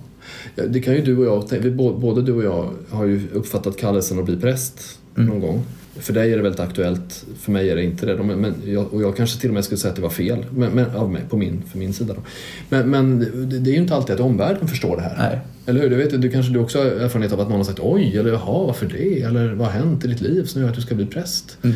Det 0.69 0.79
kan 0.79 0.93
ju 0.93 1.01
du 1.01 1.17
och 1.17 1.25
jag, 1.51 1.59
vi 1.59 1.71
både 1.71 2.21
du 2.21 2.33
och 2.33 2.43
jag 2.43 2.69
har 2.89 3.05
ju 3.05 3.21
uppfattat 3.33 3.77
kallelsen 3.77 4.19
att 4.19 4.25
bli 4.25 4.37
präst 4.37 4.99
Mm. 5.17 5.29
någon 5.29 5.39
gång. 5.39 5.63
För 5.99 6.13
dig 6.13 6.31
är 6.33 6.37
det 6.37 6.43
väldigt 6.43 6.59
aktuellt, 6.59 7.25
för 7.39 7.51
mig 7.51 7.69
är 7.69 7.75
det 7.75 7.83
inte 7.83 8.05
det. 8.05 8.23
Men, 8.23 8.53
jag, 8.65 8.93
och 8.93 9.01
jag 9.01 9.17
kanske 9.17 9.41
till 9.41 9.49
och 9.49 9.53
med 9.53 9.63
skulle 9.65 9.77
säga 9.77 9.89
att 9.89 9.95
det 9.95 10.01
var 10.01 10.09
fel 10.09 10.45
men, 10.51 10.71
men, 10.71 10.95
av 10.95 11.11
mig, 11.11 11.21
på 11.29 11.37
min, 11.37 11.61
för 11.71 11.77
min 11.77 11.93
sida. 11.93 12.13
Då. 12.13 12.21
Men, 12.69 12.89
men 12.89 13.19
det, 13.49 13.59
det 13.59 13.69
är 13.69 13.73
ju 13.73 13.81
inte 13.81 13.95
alltid 13.95 14.15
att 14.15 14.21
omvärlden 14.21 14.67
förstår 14.67 14.95
det 14.95 15.01
här. 15.01 15.15
Nej. 15.17 15.39
Eller 15.65 15.81
hur? 15.81 15.89
Du, 15.89 15.95
vet, 15.95 16.21
du 16.21 16.29
kanske 16.29 16.53
du 16.53 16.59
också 16.59 16.77
har 16.77 16.85
erfarenhet 16.85 17.33
av 17.33 17.39
att 17.39 17.49
någon 17.49 17.57
har 17.57 17.63
sagt 17.65 17.79
oj, 17.79 18.17
eller 18.17 18.29
jaha, 18.31 18.65
varför 18.65 18.85
det? 18.85 19.21
Eller 19.21 19.53
vad 19.53 19.67
har 19.67 19.73
hänt 19.73 20.05
i 20.05 20.07
ditt 20.07 20.21
liv 20.21 20.43
som 20.43 20.61
gör 20.61 20.69
att 20.69 20.75
du 20.75 20.81
ska 20.81 20.95
bli 20.95 21.05
präst? 21.05 21.57
Mm. 21.61 21.75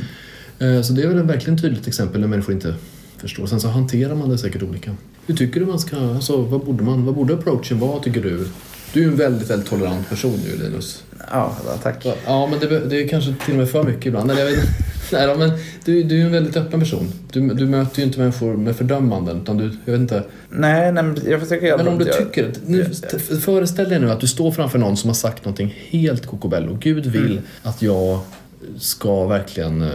Eh, 0.77 0.81
Så 0.81 0.93
det 0.93 1.03
är 1.03 1.07
väl 1.07 1.17
ett 1.17 1.25
verkligen 1.25 1.61
tydligt 1.61 1.87
exempel 1.87 2.21
när 2.21 2.27
människor 2.27 2.53
inte 2.55 2.75
förstår. 3.21 3.45
Sen 3.45 3.61
så 3.61 3.67
hanterar 3.67 4.15
man 4.15 4.29
det 4.29 4.37
säkert 4.37 4.63
olika. 4.63 4.95
Hur 5.27 5.35
tycker 5.35 5.59
du 5.59 5.65
man 5.65 5.79
ska, 5.79 5.97
alltså 5.97 6.41
vad 6.41 6.65
borde 6.65 6.83
man, 6.83 7.05
vad 7.05 7.15
borde 7.15 7.33
approachen 7.33 7.79
vara 7.79 7.99
tycker 7.99 8.21
du? 8.21 8.47
Du 8.93 9.03
är 9.03 9.07
en 9.07 9.15
väldigt, 9.15 9.49
väldigt 9.49 9.69
tolerant 9.69 10.09
person 10.09 10.39
ju 10.45 10.63
Linus. 10.63 11.03
Ja, 11.31 11.57
tack. 11.83 12.05
Ja, 12.25 12.47
men 12.47 12.59
det, 12.59 12.79
det 12.79 13.03
är 13.03 13.07
kanske 13.07 13.35
till 13.45 13.53
och 13.53 13.59
med 13.59 13.69
för 13.69 13.83
mycket 13.83 14.05
ibland. 14.05 14.31
Eller 14.31 14.41
jag 14.41 14.51
vet, 14.51 14.69
Nej 15.11 15.37
men 15.37 15.51
du, 15.85 16.03
du 16.03 16.21
är 16.21 16.25
en 16.25 16.31
väldigt 16.31 16.57
öppen 16.57 16.79
person. 16.79 17.11
Du, 17.31 17.47
du 17.49 17.65
möter 17.65 17.99
ju 17.99 18.05
inte 18.05 18.19
människor 18.19 18.57
med 18.57 18.75
fördömanden. 18.75 19.41
Utan 19.41 19.57
du, 19.57 19.63
jag 19.85 19.91
vet 19.91 20.01
inte. 20.01 20.23
Nej, 20.49 20.91
nej 20.91 21.03
men 21.03 21.17
jag 21.27 21.39
försöker 21.41 21.77
Men 21.77 21.87
om 21.87 21.97
du 21.97 22.05
tycker... 22.05 22.53
Nu, 22.65 22.85
föreställ 23.41 23.89
dig 23.89 23.99
nu 23.99 24.11
att 24.11 24.19
du 24.19 24.27
står 24.27 24.51
framför 24.51 24.79
någon 24.79 24.97
som 24.97 25.09
har 25.09 25.15
sagt 25.15 25.45
någonting 25.45 25.75
helt 25.89 26.25
kokobello. 26.25 26.77
Gud 26.81 27.05
vill 27.05 27.31
Mm. 27.31 27.43
att 27.63 27.81
jag 27.81 28.19
ska 28.77 29.27
verkligen... 29.27 29.85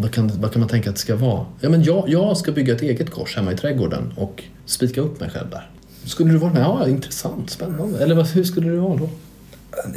Vad 0.00 0.12
kan, 0.14 0.30
vad 0.40 0.52
kan 0.52 0.60
man 0.60 0.68
tänka 0.68 0.90
att 0.90 0.96
det 0.96 1.00
ska 1.02 1.16
vara? 1.16 1.46
Ja, 1.60 1.68
men 1.68 1.82
jag, 1.82 2.04
jag 2.08 2.36
ska 2.36 2.52
bygga 2.52 2.74
ett 2.74 2.82
eget 2.82 3.10
kors 3.10 3.36
hemma 3.36 3.52
i 3.52 3.56
trädgården 3.56 4.12
och 4.16 4.42
spika 4.66 5.00
upp 5.00 5.20
mig 5.20 5.30
själv 5.30 5.50
där. 5.50 5.70
Skulle 6.04 6.30
du 6.32 6.38
vara 6.38 6.52
med? 6.52 6.62
Ja, 6.62 6.88
intressant, 6.88 7.50
spännande. 7.50 7.98
Eller 8.02 8.14
vad, 8.14 8.26
hur 8.26 8.44
skulle 8.44 8.70
du 8.70 8.76
vara 8.76 8.96
då? 8.96 9.08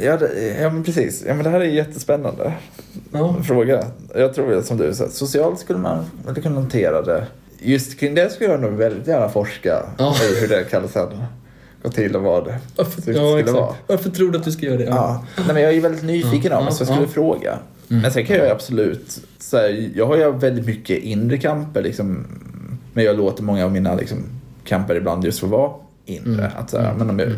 Ja, 0.00 0.16
det, 0.16 0.56
ja, 0.60 0.70
men 0.70 0.84
precis. 0.84 1.24
Ja, 1.26 1.34
men 1.34 1.44
det 1.44 1.50
här 1.50 1.60
är 1.60 1.64
en 1.64 1.74
jättespännande 1.74 2.52
Ja. 3.12 3.36
fråga. 3.42 3.86
Jag 4.14 4.34
tror 4.34 4.62
som 4.62 4.76
du 4.76 4.94
sa, 4.94 5.08
socialt 5.08 5.58
skulle 5.60 5.78
man 5.78 6.04
väl 6.26 6.42
kunna 6.42 6.54
hantera 6.60 7.02
det. 7.02 7.26
Just 7.62 7.98
kring 8.00 8.14
det 8.14 8.32
skulle 8.32 8.50
jag 8.50 8.60
nog 8.60 8.72
väldigt 8.72 9.06
gärna 9.06 9.28
forska 9.28 9.82
Ja. 9.98 10.14
i 10.36 10.40
hur 10.40 10.48
det 10.48 10.64
kallelsen 10.70 11.08
går 11.82 11.90
till 11.90 12.16
och 12.16 12.22
vad 12.22 12.44
det 12.44 12.58
Varför, 12.76 13.02
skulle 13.02 13.18
ja, 13.18 13.38
exakt. 13.38 13.56
vara. 13.58 13.74
Varför 13.86 14.10
tror 14.10 14.30
du 14.30 14.38
att 14.38 14.44
du 14.44 14.52
ska 14.52 14.66
göra 14.66 14.76
det? 14.76 14.84
Ja. 14.84 15.24
Nej, 15.36 15.46
men 15.54 15.62
jag 15.62 15.74
är 15.74 15.80
väldigt 15.80 16.02
nyfiken 16.02 16.52
Ja, 16.52 16.58
det, 16.58 16.64
ja, 16.64 16.70
så 16.70 16.84
jag 16.84 17.08
skulle 17.10 17.38
ja. 17.44 17.58
Fråga. 17.90 18.02
Men 18.02 18.10
sen 18.10 18.26
kan 18.26 18.36
jag 18.36 18.48
absolut, 18.48 19.20
så 19.38 19.56
här, 19.56 19.90
jag 19.94 20.06
har 20.06 20.16
ju 20.16 20.32
väldigt 20.32 20.66
mycket 20.66 20.98
inre 21.02 21.38
kamper 21.38 21.82
liksom, 21.82 22.26
men 22.92 23.04
jag 23.04 23.16
låter 23.16 23.42
många 23.42 23.64
av 23.64 23.72
mina 23.72 23.94
liksom, 23.94 24.18
kamper 24.64 24.94
ibland 24.94 25.24
just 25.24 25.38
få 25.40 25.46
vara 25.46 25.72
inre. 26.06 26.44
Mm. 26.44 26.50
Att, 26.56 26.70
så 26.70 26.78
här, 26.78 26.94
men 26.94 27.10
om 27.10 27.18
jag, 27.18 27.28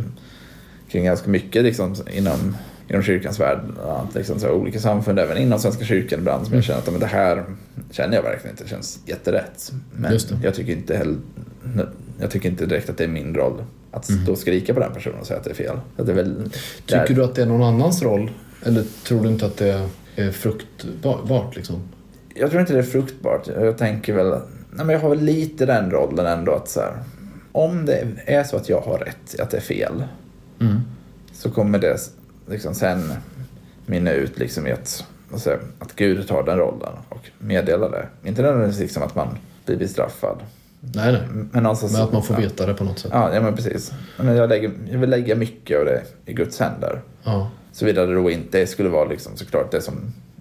kring 0.90 1.04
ganska 1.04 1.30
mycket 1.30 1.62
liksom, 1.62 1.94
inom, 2.12 2.56
inom 2.88 3.02
kyrkans 3.02 3.40
värld, 3.40 3.58
att, 3.86 4.14
liksom, 4.14 4.38
så 4.40 4.46
här, 4.46 4.54
olika 4.54 4.80
samfund, 4.80 5.18
även 5.18 5.38
inom 5.38 5.58
Svenska 5.58 5.84
kyrkan 5.84 6.18
ibland, 6.18 6.46
som 6.46 6.54
jag 6.54 6.64
känner 6.64 6.78
att 6.78 6.90
men 6.90 7.00
det 7.00 7.06
här 7.06 7.44
känner 7.90 8.16
jag 8.16 8.22
verkligen 8.22 8.56
inte 8.58 8.68
känns 8.68 8.98
jätterätt. 9.06 9.72
Men 9.96 10.18
jag 10.42 10.54
tycker 10.54 10.72
inte 10.72 10.96
heller, 10.96 11.16
jag 12.20 12.30
tycker 12.30 12.48
inte 12.48 12.66
direkt 12.66 12.90
att 12.90 12.96
det 12.98 13.04
är 13.04 13.08
min 13.08 13.34
roll 13.34 13.64
att 13.90 14.04
stå 14.04 14.32
och 14.32 14.38
skrika 14.38 14.74
på 14.74 14.80
den 14.80 14.92
personen 14.92 15.18
och 15.20 15.26
säga 15.26 15.38
att 15.38 15.44
det 15.44 15.50
är 15.50 15.54
fel. 15.54 15.76
Att 15.96 16.06
det 16.06 16.12
är 16.12 16.16
väl, 16.16 16.34
där- 16.86 17.00
Tycker 17.00 17.14
du 17.14 17.24
att 17.24 17.34
det 17.34 17.42
är 17.42 17.46
någon 17.46 17.62
annans 17.62 18.02
roll? 18.02 18.30
Eller 18.62 18.84
tror 19.04 19.22
du 19.22 19.28
inte 19.28 19.46
att 19.46 19.56
det 19.56 19.72
är 19.72 19.88
fruktbart 20.32 21.56
liksom? 21.56 21.82
Jag 22.34 22.50
tror 22.50 22.60
inte 22.60 22.72
det 22.72 22.78
är 22.78 22.82
fruktbart. 22.82 23.46
Jag 23.46 23.78
tänker 23.78 24.12
väl, 24.12 24.28
nej 24.70 24.86
men 24.86 24.88
jag 24.88 25.00
har 25.00 25.08
väl 25.08 25.20
lite 25.20 25.66
den 25.66 25.90
rollen 25.90 26.26
ändå 26.26 26.52
att 26.52 26.68
så 26.68 26.80
här, 26.80 26.92
om 27.52 27.86
det 27.86 28.06
är 28.26 28.44
så 28.44 28.56
att 28.56 28.68
jag 28.68 28.80
har 28.80 28.98
rätt, 28.98 29.40
att 29.40 29.50
det 29.50 29.56
är 29.56 29.60
fel, 29.60 30.04
Mm. 30.60 30.80
så 31.32 31.50
kommer 31.50 31.78
det 31.78 31.96
liksom 32.50 32.74
sen 32.74 33.12
mynna 33.86 34.12
ut 34.12 34.38
liksom 34.38 34.66
i 34.66 34.72
att, 34.72 35.04
jag, 35.46 35.58
att 35.78 35.96
Gud 35.96 36.28
tar 36.28 36.42
den 36.42 36.58
rollen 36.58 36.92
och 37.08 37.30
meddelar 37.38 37.90
det. 37.90 38.28
Inte 38.28 38.42
nödvändigtvis 38.42 38.80
liksom 38.80 39.02
att 39.02 39.14
man 39.14 39.28
blir 39.66 39.76
bestraffad. 39.76 40.36
Nej, 40.80 41.12
nej. 41.12 41.22
Men, 41.52 41.62
någonstans, 41.62 41.92
Men 41.92 42.02
att 42.02 42.12
man 42.12 42.22
får 42.22 42.36
ja. 42.36 42.42
veta 42.42 42.66
det 42.66 42.74
på 42.74 42.84
något 42.84 42.98
sätt. 42.98 43.10
Ja, 43.14 43.34
ja 43.34 43.40
men 43.40 43.56
precis. 43.56 43.92
Men 44.18 44.36
jag, 44.36 44.48
lägger, 44.48 44.72
jag 44.90 44.98
vill 44.98 45.10
lägga 45.10 45.36
mycket 45.36 45.78
av 45.78 45.84
det 45.84 46.02
i 46.26 46.32
Guds 46.32 46.60
händer. 46.60 47.00
Ja. 47.24 47.50
Såvida 47.72 48.06
det 48.06 48.14
då 48.14 48.30
inte 48.30 48.66
skulle 48.66 48.88
vara 48.88 49.08
liksom 49.08 49.36
såklart 49.36 49.70
det 49.70 49.80
som 49.82 49.94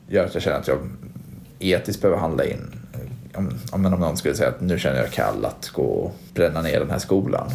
gör 0.09 0.25
att 0.25 0.33
jag 0.33 0.43
känner 0.43 0.57
att 0.57 0.67
jag 0.67 0.79
etiskt 1.59 2.01
behöver 2.01 2.19
handla 2.21 2.45
in. 2.45 2.61
Om, 3.33 3.49
om, 3.71 3.81
någon 3.81 4.17
skulle 4.17 4.35
säga 4.35 4.49
att 4.49 4.61
nu 4.61 4.79
känner 4.79 4.97
jag 4.99 5.11
kall 5.11 5.45
att 5.45 5.69
gå 5.69 5.83
och 5.83 6.15
bränna 6.33 6.61
ner 6.61 6.79
den 6.79 6.89
här 6.89 6.99
skolan. 6.99 7.51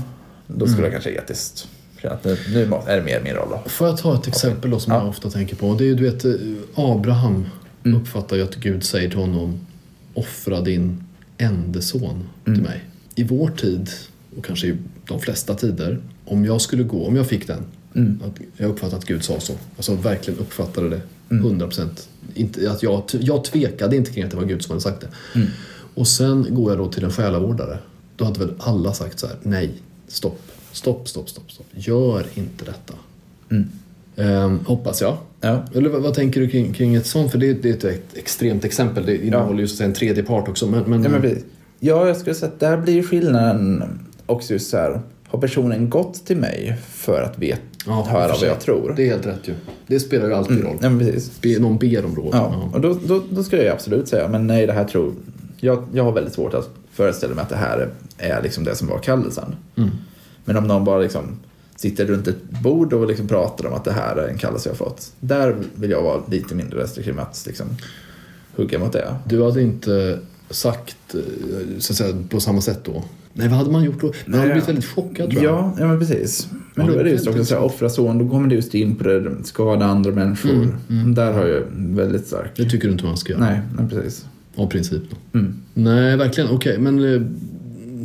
Då 0.46 0.66
skulle 0.66 0.82
jag 0.82 0.92
kanske 0.92 1.10
etiskt 1.10 1.68
känna 2.02 2.14
att 2.14 2.24
nu, 2.24 2.38
nu 2.52 2.70
är 2.86 2.96
det 2.96 3.02
mer 3.02 3.20
min 3.20 3.34
roll. 3.34 3.48
Då. 3.50 3.68
Får 3.70 3.86
jag 3.88 3.98
ta 3.98 4.14
ett 4.14 4.26
exempel 4.26 4.70
då 4.70 4.78
som 4.78 4.92
Ja. 4.92 4.98
jag 5.00 5.08
ofta 5.08 5.30
tänker 5.30 5.56
på? 5.56 5.74
Det 5.74 5.90
är 5.90 5.94
du 5.94 6.10
vet, 6.10 6.24
eh, 6.24 6.32
Abraham 6.74 7.44
Mm. 7.84 8.00
uppfattar 8.00 8.36
ju 8.36 8.42
att 8.42 8.54
Gud 8.54 8.84
säger 8.84 9.08
till 9.10 9.18
honom 9.18 9.66
Offra 10.14 10.60
din 10.60 11.04
ende 11.38 11.82
son 11.82 12.28
Mm. 12.44 12.58
till 12.58 12.68
mig. 12.68 12.84
I 13.14 13.22
vår 13.24 13.48
tid, 13.48 13.90
och 14.38 14.44
kanske 14.44 14.66
i 14.66 14.76
de 15.08 15.20
flesta 15.20 15.54
tider, 15.54 15.98
om 16.24 16.44
jag 16.44 16.60
skulle 16.60 16.82
gå, 16.82 17.06
om 17.06 17.16
jag 17.16 17.26
fick 17.26 17.46
den, 17.46 17.62
Mm. 17.96 18.20
att 18.26 18.40
jag 18.56 18.70
uppfattar 18.70 18.96
att 18.96 19.04
Gud 19.04 19.24
sa 19.24 19.40
så. 19.40 19.52
Alltså 19.76 19.94
verkligen 19.94 20.40
uppfattade 20.40 20.88
det. 20.88 21.00
Mm. 21.30 21.44
100 21.44 21.66
procent. 21.66 22.08
Att 22.68 22.82
jag, 22.82 23.02
jag 23.10 23.44
tvekade 23.44 23.96
inte 23.96 24.12
kring 24.12 24.24
att 24.24 24.30
det 24.30 24.36
var 24.36 24.44
Gud 24.44 24.62
som 24.62 24.70
hade 24.70 24.80
sagt 24.80 25.00
det. 25.00 25.08
Mm. 25.38 25.48
Och 25.94 26.08
sen 26.08 26.46
går 26.50 26.70
jag 26.70 26.78
då 26.78 26.92
till 26.92 27.04
en 27.04 27.10
själavårdare. 27.10 27.78
Då 28.16 28.24
hade 28.24 28.38
väl 28.38 28.54
alla 28.58 28.92
sagt 28.92 29.18
så 29.18 29.26
här, 29.26 29.36
nej, 29.42 29.70
stopp, 30.08 30.40
stopp, 30.72 31.08
stopp, 31.08 31.30
stopp, 31.30 31.52
stopp. 31.52 31.66
Gör 31.74 32.26
inte 32.34 32.64
detta. 32.64 32.94
Mm. 33.50 33.68
Ehm, 34.16 34.58
hoppas 34.66 35.00
jag. 35.00 35.16
Ja. 35.40 35.64
Eller 35.74 35.90
vad, 35.90 36.02
vad 36.02 36.14
tänker 36.14 36.40
du 36.40 36.48
kring, 36.48 36.72
kring 36.72 36.94
ett 36.94 37.06
sånt? 37.06 37.32
För 37.32 37.38
det, 37.38 37.52
det 37.52 37.84
är 37.84 37.90
ett 37.90 38.16
extremt 38.16 38.64
exempel. 38.64 39.06
Det 39.06 39.26
innehåller 39.26 39.60
ju 39.60 39.68
så 39.68 39.72
att 39.72 39.78
säga 39.78 39.88
en 39.88 39.94
tredje 39.94 40.22
part 40.22 40.48
också. 40.48 40.66
Men, 40.66 40.82
men, 40.84 41.02
Ja, 41.02 41.08
men 41.08 41.42
ja, 41.80 42.06
jag 42.06 42.16
skulle 42.16 42.34
säga 42.34 42.52
att 42.52 42.60
där 42.60 42.76
blir 42.76 43.02
skillnaden 43.02 43.82
också 44.26 44.52
just 44.52 44.70
så 44.70 44.76
här. 44.76 45.00
Har 45.28 45.40
personen 45.40 45.90
gått 45.90 46.26
till 46.26 46.36
mig 46.36 46.76
för 46.88 47.22
att 47.22 47.38
vet, 47.38 47.60
Ja, 47.86 48.06
höra 48.10 48.32
vad 48.32 48.48
jag 48.48 48.60
tror? 48.60 48.94
det 48.96 49.02
är 49.02 49.06
helt 49.06 49.26
rätt 49.26 49.48
ju. 49.48 49.54
Det 49.86 50.00
spelar 50.00 50.26
ju 50.26 50.34
alltid 50.34 50.64
roll. 50.64 50.76
Ja. 50.80 50.90
Be, 51.42 51.58
någon 51.58 51.78
ber 51.78 52.04
om 52.04 52.16
råd. 52.16 52.30
Ja, 52.32 52.70
och 52.72 52.80
då, 52.80 52.98
då, 53.06 53.22
då 53.30 53.44
skulle 53.44 53.62
jag 53.62 53.72
absolut 53.72 54.08
säga, 54.08 54.28
men 54.28 54.46
nej 54.46 54.66
det 54.66 54.72
här 54.72 54.84
tror 54.84 55.12
jag, 55.60 55.86
jag 55.92 56.04
har 56.04 56.12
väldigt 56.12 56.34
svårt 56.34 56.54
att 56.54 56.70
föreställa 56.92 57.34
mig 57.34 57.42
att 57.42 57.48
det 57.48 57.56
här 57.56 57.88
är 58.18 58.42
liksom 58.42 58.64
det 58.64 58.74
som 58.74 58.88
var 58.88 58.98
kallelsen. 58.98 59.56
Mm. 59.76 59.90
Men 60.44 60.56
om 60.56 60.66
någon 60.66 60.84
bara 60.84 61.00
liksom 61.00 61.38
sitter 61.76 62.06
runt 62.06 62.28
ett 62.28 62.42
bord 62.62 62.92
och 62.92 63.06
liksom 63.06 63.28
pratar 63.28 63.66
om 63.66 63.74
att 63.74 63.84
det 63.84 63.92
här 63.92 64.16
är 64.16 64.28
en 64.28 64.38
kallelse 64.38 64.68
jag 64.68 64.74
har 64.74 64.86
fått. 64.86 65.12
Där 65.20 65.56
vill 65.74 65.90
jag 65.90 66.02
vara 66.02 66.22
lite 66.30 66.54
mindre 66.54 66.82
restriktiv 66.82 67.14
med 67.14 67.22
att 67.22 67.44
liksom 67.46 67.66
hugga 68.56 68.78
mot 68.78 68.92
det. 68.92 69.14
Du 69.24 69.44
hade 69.44 69.62
inte 69.62 70.18
sagt 70.50 71.14
eh, 71.14 71.20
så 71.78 71.92
att 71.92 71.96
säga, 71.96 72.16
på 72.30 72.40
samma 72.40 72.60
sätt 72.60 72.80
då? 72.84 73.04
Nej, 73.38 73.48
vad 73.48 73.58
hade 73.58 73.70
man 73.70 73.84
gjort 73.84 74.00
då? 74.00 74.12
Man 74.26 74.40
hade 74.40 74.52
blivit 74.52 74.68
väldigt 74.68 74.84
chockad 74.84 75.30
tror 75.30 75.44
jag. 75.44 75.54
Ja, 75.54 75.74
ja 75.78 75.86
men 75.86 75.98
precis. 75.98 76.48
Men 76.74 76.86
då 76.86 76.92
är 76.92 77.04
det 77.04 77.10
just 77.10 77.26
också 77.26 77.44
så 77.44 77.54
här, 77.54 77.62
offra 77.62 77.88
son, 77.88 78.18
då 78.18 78.28
kommer 78.28 78.48
det 78.48 78.54
just 78.54 78.74
in 78.74 78.96
på 78.96 79.04
det, 79.04 79.32
skada 79.44 79.84
andra 79.84 80.10
människor. 80.10 80.76
Där 81.14 81.32
har 81.32 81.46
jag 81.46 81.62
väldigt 81.76 82.26
stark... 82.26 82.50
Det 82.56 82.64
tycker 82.64 82.88
du 82.88 82.92
inte 82.92 83.04
man 83.04 83.16
ska 83.16 83.32
göra? 83.32 83.40
Nej, 83.40 83.60
nej 83.78 83.88
precis. 83.88 84.26
Av 84.56 84.66
princip 84.66 85.02
då? 85.10 85.38
Mm. 85.38 85.54
Nej, 85.74 86.16
verkligen. 86.16 86.50
Okej, 86.50 86.78
men... 86.78 87.36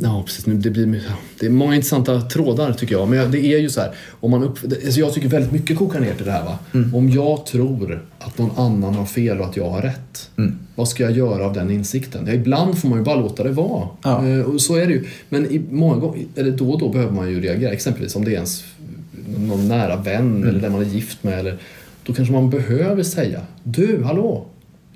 Ja, 0.02 0.22
precis. 0.26 0.44
Det, 0.44 0.70
blir, 0.70 1.02
det 1.40 1.46
är 1.46 1.50
många 1.50 1.74
intressanta 1.74 2.20
trådar 2.20 2.72
tycker 2.72 2.94
jag. 2.94 3.08
Men 3.08 3.30
det 3.30 3.46
är 3.46 3.58
ju 3.58 3.70
så 3.70 3.80
här. 3.80 3.94
Om 4.20 4.30
man 4.30 4.42
upp, 4.42 4.58
alltså 4.64 5.00
jag 5.00 5.12
tycker 5.12 5.28
väldigt 5.28 5.52
mycket 5.52 5.78
kokar 5.78 6.00
ner 6.00 6.14
till 6.14 6.26
det 6.26 6.32
här. 6.32 6.44
Va? 6.44 6.58
Om 6.94 7.10
jag 7.10 7.46
tror 7.46 8.02
att 8.18 8.38
någon 8.38 8.50
annan 8.56 8.94
har 8.94 9.06
fel 9.06 9.40
och 9.40 9.46
att 9.46 9.56
jag 9.56 9.70
har 9.70 9.82
rätt. 9.82 10.30
Mm. 10.38 10.58
Vad 10.74 10.88
ska 10.88 11.02
jag 11.02 11.12
göra 11.12 11.46
av 11.46 11.52
den 11.52 11.70
insikten? 11.70 12.26
Ja, 12.26 12.32
ibland 12.32 12.78
får 12.78 12.88
man 12.88 12.98
ju 12.98 13.04
bara 13.04 13.20
låta 13.20 13.42
det 13.42 13.52
vara. 13.52 13.88
Ja. 14.02 14.28
Eh, 14.28 14.40
och 14.40 14.60
så 14.60 14.76
är 14.76 14.86
det 14.86 14.92
ju. 14.92 15.04
Men 15.28 15.46
i 15.46 15.62
många 15.70 15.96
gånger, 15.96 16.24
eller 16.36 16.50
då 16.50 16.70
och 16.70 16.78
då 16.78 16.88
behöver 16.88 17.12
man 17.12 17.30
ju 17.30 17.40
reagera. 17.40 17.72
Exempelvis 17.72 18.16
om 18.16 18.24
det 18.24 18.30
är 18.30 18.34
ens 18.34 18.64
någon 19.38 19.68
nära 19.68 19.96
vän 19.96 20.44
eller 20.48 20.60
den 20.60 20.72
man 20.72 20.80
är 20.80 20.86
gift 20.86 21.24
med. 21.24 21.38
Eller, 21.38 21.58
då 22.06 22.12
kanske 22.12 22.34
man 22.34 22.50
behöver 22.50 23.02
säga 23.02 23.40
Du, 23.62 24.02
hallå! 24.04 24.46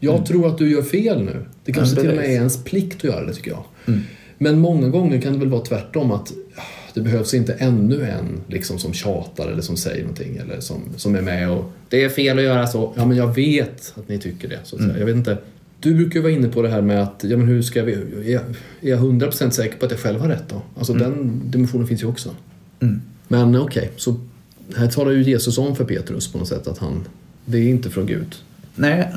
Jag 0.01 0.27
tror 0.27 0.47
att 0.47 0.59
du 0.59 0.71
gör 0.71 0.83
fel 0.83 1.23
nu. 1.23 1.45
Det 1.65 1.73
kanske 1.73 2.01
till 2.01 2.11
och 2.11 2.17
med 2.17 2.25
är 2.25 2.31
ens 2.31 2.65
plikt 2.65 2.97
att 2.97 3.05
göra 3.05 3.27
det 3.27 3.33
tycker 3.33 3.51
jag. 3.51 3.65
Men 4.39 4.59
många 4.59 4.89
gånger 4.89 5.21
kan 5.21 5.33
det 5.33 5.39
väl 5.39 5.49
vara 5.49 5.63
tvärtom 5.63 6.13
att 6.13 6.33
det 6.95 7.01
behövs 7.01 7.35
inte 7.35 7.53
ännu 7.53 8.05
en 8.05 8.41
liksom, 8.49 8.79
som 8.79 8.93
tjatar 8.93 9.49
eller 9.49 9.63
som 9.63 9.77
säger 9.77 10.03
någonting 10.03 10.37
eller 10.37 10.61
som, 10.61 10.83
som 10.97 11.15
är 11.15 11.23
med 11.23 11.51
och 11.51 11.73
det 11.89 12.05
är 12.05 12.09
fel 12.09 12.39
att 12.39 12.45
göra 12.45 12.67
så. 12.67 12.93
Ja, 12.97 13.07
men 13.07 13.17
jag 13.17 13.35
vet 13.35 13.95
att 13.97 14.09
ni 14.09 14.19
tycker 14.19 14.49
det. 14.49 14.59
Så 14.65 14.77
att 14.77 14.83
säga. 14.83 14.99
Jag 14.99 15.07
vet 15.07 15.17
inte. 15.17 15.39
Du 15.81 15.95
brukar 15.95 16.15
ju 16.15 16.23
vara 16.23 16.33
inne 16.33 16.49
på 16.49 16.63
det 16.63 16.69
här 16.69 16.83
med 16.83 17.03
att, 17.03 17.25
ja 17.25 17.37
men 17.37 17.49
hur 17.49 17.63
ska 17.63 17.83
vi, 17.83 17.93
är 17.93 18.33
jag, 18.33 18.43
är 18.81 18.91
jag 18.91 19.01
100% 19.01 19.51
säker 19.51 19.79
på 19.79 19.85
att 19.85 19.91
jag 19.91 20.01
själv 20.01 20.21
har 20.21 20.29
rätt 20.29 20.49
då? 20.49 20.63
Alltså 20.79 20.93
den 20.93 21.41
dimensionen 21.45 21.87
finns 21.87 22.03
ju 22.03 22.07
också. 22.07 22.31
Mm. 22.81 23.03
Men 23.29 23.57
okej, 23.57 23.91
så 23.97 24.17
här 24.77 24.89
talar 24.89 25.13
ju 25.13 25.23
Jesus 25.23 25.59
om 25.59 25.77
för 25.77 25.85
Petrus 25.85 26.33
på 26.33 26.39
något 26.39 26.49
sätt 26.49 26.67
att 26.67 26.79
han, 26.79 27.05
det 27.45 27.59
är 27.59 27.69
inte 27.69 27.91
från 27.91 28.07
Gud. 28.07 28.35
Nej, 28.75 29.13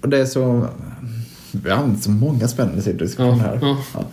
och 0.00 0.08
det 0.08 0.18
är 0.18 0.26
så... 0.26 0.68
Vi 1.52 1.70
har 1.70 1.94
så 2.00 2.10
många 2.10 2.48
spännande 2.48 2.92
diskussioner 2.92 3.38
här. 3.38 3.58
ja. 3.62 3.78
Ja. 3.94 4.04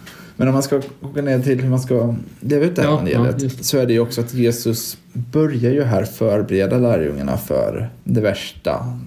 Men 0.41 0.47
om 0.47 0.53
man 0.53 0.63
ska 0.63 0.81
koka 1.01 1.21
ner 1.21 1.39
till 1.39 1.61
hur 1.61 1.69
man 1.69 1.79
ska 1.79 2.15
leva 2.39 2.65
ut 2.65 2.75
det 2.75 2.81
här 2.81 2.89
Ja, 2.89 3.07
evangeliet 3.07 3.43
ja, 3.43 3.49
så 3.63 3.77
är 3.77 3.85
det 3.85 3.93
ju 3.93 3.99
också 3.99 4.21
att 4.21 4.33
Jesus 4.33 4.97
börjar 5.13 5.71
ju 5.71 5.83
här 5.83 6.03
förbereda 6.03 6.77
lärjungarna 6.77 7.37
för 7.37 7.89
det 8.03 8.21
värsta 8.21 8.99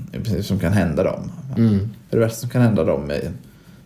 som 0.42 0.58
kan 0.58 0.72
hända 0.72 1.02
dem. 1.02 1.30
Mm. 1.56 1.78
För 2.10 2.16
det 2.16 2.24
värsta 2.24 2.36
som 2.38 2.48
kan 2.48 2.62
hända 2.62 2.84
dem 2.84 3.10
är, 3.10 3.30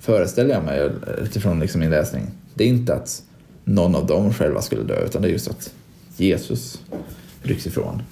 föreställer 0.00 0.54
jag 0.54 0.64
mig 0.64 0.90
utifrån 1.22 1.60
liksom 1.60 1.80
min 1.80 1.90
läsning, 1.90 2.26
det 2.54 2.64
är 2.64 2.68
inte 2.68 2.94
att 2.94 3.22
någon 3.64 3.94
av 3.94 4.06
dem 4.06 4.32
själva 4.34 4.62
skulle 4.62 4.82
dö 4.82 5.04
utan 5.04 5.22
det 5.22 5.28
är 5.28 5.32
just 5.32 5.48
att 5.50 5.72
Jesus 6.16 6.80
rycks 7.42 7.66
ifrån 7.66 8.02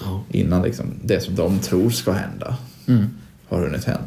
Ja. 0.00 0.22
innan 0.30 0.62
liksom 0.62 0.86
det 1.04 1.20
som 1.20 1.34
de 1.34 1.58
tror 1.58 1.90
ska 1.90 2.12
hända 2.12 2.56
Mm. 2.86 3.06
har 3.48 3.58
hunnit 3.58 3.84
hända. 3.84 4.04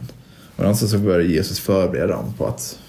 Och 0.56 0.60
någonstans 0.64 0.92
så 0.92 0.98
börjar 0.98 1.20
Jesus 1.22 1.60
förbereda 1.60 2.08
dem 2.14 2.34
på 2.38 2.48
att 2.48 2.80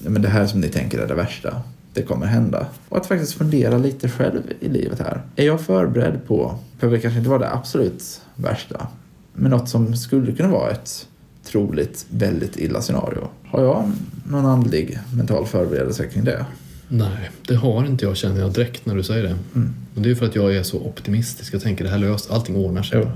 men 0.00 0.22
det 0.22 0.28
här 0.28 0.46
som 0.46 0.60
ni 0.60 0.68
tänker 0.68 0.98
är 0.98 1.06
det 1.06 1.14
värsta, 1.14 1.62
det 1.92 2.02
kommer 2.02 2.26
hända. 2.26 2.66
Och 2.88 2.96
att 2.96 3.06
faktiskt 3.06 3.32
fundera 3.32 3.78
lite 3.78 4.08
själv 4.08 4.42
i 4.60 4.68
livet 4.68 4.98
här. 4.98 5.22
Är 5.36 5.46
jag 5.46 5.60
förberedd 5.60 6.20
på, 6.26 6.58
behöver 6.80 6.98
kanske 6.98 7.18
inte 7.18 7.30
vara 7.30 7.38
det 7.38 7.52
absolut 7.52 8.20
värsta, 8.34 8.86
men 9.32 9.50
något 9.50 9.68
som 9.68 9.96
skulle 9.96 10.32
kunna 10.32 10.48
vara 10.48 10.70
ett 10.70 11.06
troligt 11.44 12.06
väldigt 12.10 12.56
illa 12.56 12.82
scenario. 12.82 13.28
Har 13.44 13.62
jag 13.62 13.92
någon 14.28 14.46
andlig 14.46 14.98
mental 15.14 15.46
förberedelse 15.46 16.06
kring 16.06 16.24
det? 16.24 16.46
Nej, 16.88 17.30
det 17.46 17.54
har 17.54 17.86
inte 17.86 18.04
jag 18.04 18.16
känner 18.16 18.40
jag 18.40 18.52
direkt 18.52 18.86
när 18.86 18.94
du 18.94 19.02
säger 19.02 19.22
det. 19.22 19.36
Mm. 19.54 19.74
Och 19.94 20.02
det 20.02 20.10
är 20.10 20.14
för 20.14 20.26
att 20.26 20.34
jag 20.34 20.56
är 20.56 20.62
så 20.62 20.80
optimistisk. 20.80 21.54
Jag 21.54 21.62
tänker 21.62 21.84
det 21.84 21.90
här 21.90 21.98
löst, 21.98 22.30
allting 22.30 22.56
ordnar 22.56 22.82
sig. 22.82 23.00
Jo. 23.04 23.10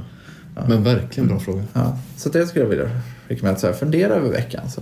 Bara. 0.55 0.69
Men 0.69 0.83
verkligen 0.83 1.29
bra 1.29 1.39
fråga. 1.41 1.63
Ja, 1.73 1.99
så 2.17 2.29
det 2.29 2.47
skulle 2.47 2.65
jag 2.65 2.71
vilja 2.71 2.91
att 3.51 3.61
Så 3.61 3.67
här, 3.67 3.75
fundera 3.75 4.15
över 4.15 4.31
veckan. 4.31 4.71
Så. 4.71 4.81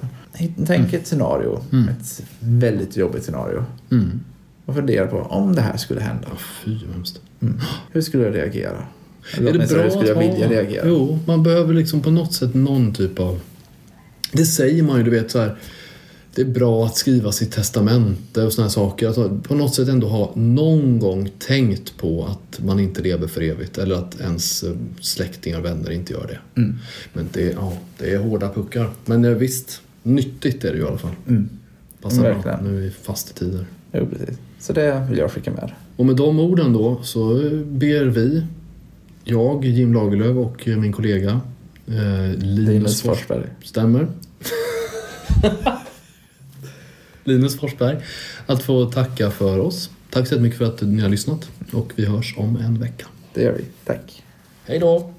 Tänk 0.66 0.92
ett 0.92 1.06
scenario, 1.06 1.62
Mm. 1.72 1.88
ett 1.88 2.22
väldigt 2.40 2.96
jobbigt 2.96 3.24
scenario. 3.24 3.64
Mm. 3.90 4.20
Och 4.66 4.74
fundera 4.74 5.06
på 5.06 5.18
om 5.18 5.54
det 5.54 5.62
här 5.62 5.76
skulle 5.76 6.00
hända. 6.00 6.28
Ja, 6.30 6.36
fy 6.64 6.78
vad 6.86 6.94
hemskt. 6.94 7.20
Mm. 7.42 7.60
Hur 7.92 8.00
skulle 8.00 8.22
jag 8.24 8.34
reagera? 8.34 8.82
Eller 9.36 9.48
Är 9.54 9.58
det 9.58 9.68
bra 9.68 9.82
hur 9.82 9.90
skulle 9.90 10.08
jag 10.08 10.18
vilja 10.18 10.46
ha- 10.46 10.52
reagera? 10.54 10.82
Jo, 10.88 11.18
man 11.26 11.42
behöver 11.42 11.74
liksom 11.74 12.00
på 12.00 12.10
något 12.10 12.32
sätt 12.32 12.54
någon 12.54 12.92
typ 12.94 13.18
av... 13.18 13.40
Det 14.32 14.44
säger 14.44 14.82
man 14.82 14.96
ju, 14.98 15.02
du 15.02 15.10
vet 15.10 15.30
så 15.30 15.38
här. 15.38 15.56
Det 16.34 16.42
är 16.42 16.46
bra 16.46 16.86
att 16.86 16.96
skriva 16.96 17.32
sitt 17.32 17.52
testamente 17.52 18.42
och 18.42 18.52
här 18.58 18.68
saker. 18.68 19.08
Att 19.08 19.42
på 19.42 19.54
något 19.54 19.74
sätt 19.74 19.88
ändå 19.88 20.08
ha 20.08 20.32
någon 20.34 20.98
gång 20.98 21.30
tänkt 21.38 21.96
på 21.96 22.24
att 22.24 22.64
man 22.64 22.80
inte 22.80 23.02
lever 23.02 23.26
för 23.26 23.40
evigt 23.40 23.78
eller 23.78 23.94
att 23.94 24.20
ens 24.20 24.62
eh, 24.62 24.72
släktingar 25.00 25.58
och 25.58 25.64
vänner 25.64 25.90
inte 25.90 26.12
gör 26.12 26.26
det. 26.26 26.60
Mm. 26.60 26.78
Men 27.12 27.28
det, 27.32 27.42
ja, 27.52 27.72
det 27.98 28.10
är 28.14 28.18
hårda 28.18 28.48
puckar. 28.52 28.90
Men 29.04 29.24
eh, 29.24 29.30
visst, 29.30 29.80
nyttigt 30.02 30.64
är 30.64 30.70
det 30.72 30.76
ju 30.78 30.84
i 30.84 30.86
alla 30.86 30.98
fall. 30.98 31.14
Mm. 31.28 31.48
Passar 32.02 32.22
bra 32.22 32.32
Verkligen. 32.34 32.58
nu 32.64 32.86
i 32.86 32.90
fastetider. 32.90 33.66
Jo, 33.92 34.06
precis. 34.06 34.38
Så 34.60 34.72
det 34.72 35.06
vill 35.10 35.18
jag 35.18 35.30
skicka 35.30 35.50
med. 35.50 35.72
Och 35.96 36.06
med 36.06 36.16
de 36.16 36.40
orden 36.40 36.72
då 36.72 37.00
så 37.02 37.46
eh, 37.46 37.52
ber 37.52 38.04
vi, 38.04 38.42
jag, 39.24 39.64
Jim 39.64 39.94
Lagerlöf 39.94 40.36
och 40.36 40.68
min 40.78 40.92
kollega 40.92 41.40
eh, 41.86 41.94
Linus, 42.36 42.68
Linus 42.68 43.02
Fors- 43.02 43.08
Forsberg. 43.08 43.46
Stämmer. 43.64 44.06
Linus 47.30 47.60
Forsberg. 47.60 47.96
Att 48.46 48.62
få 48.62 48.90
tacka 48.90 49.30
för 49.30 49.58
oss. 49.58 49.90
Tack 50.10 50.28
så 50.28 50.40
mycket 50.40 50.58
för 50.58 50.64
att 50.64 50.80
ni 50.80 51.02
har 51.02 51.08
lyssnat 51.08 51.48
och 51.72 51.92
vi 51.96 52.06
hörs 52.06 52.34
om 52.38 52.56
en 52.56 52.80
vecka. 52.80 53.06
Det 53.34 53.42
gör 53.42 53.52
vi. 53.52 53.64
Tack. 53.84 54.22
Hej 54.64 54.78
då! 54.78 55.14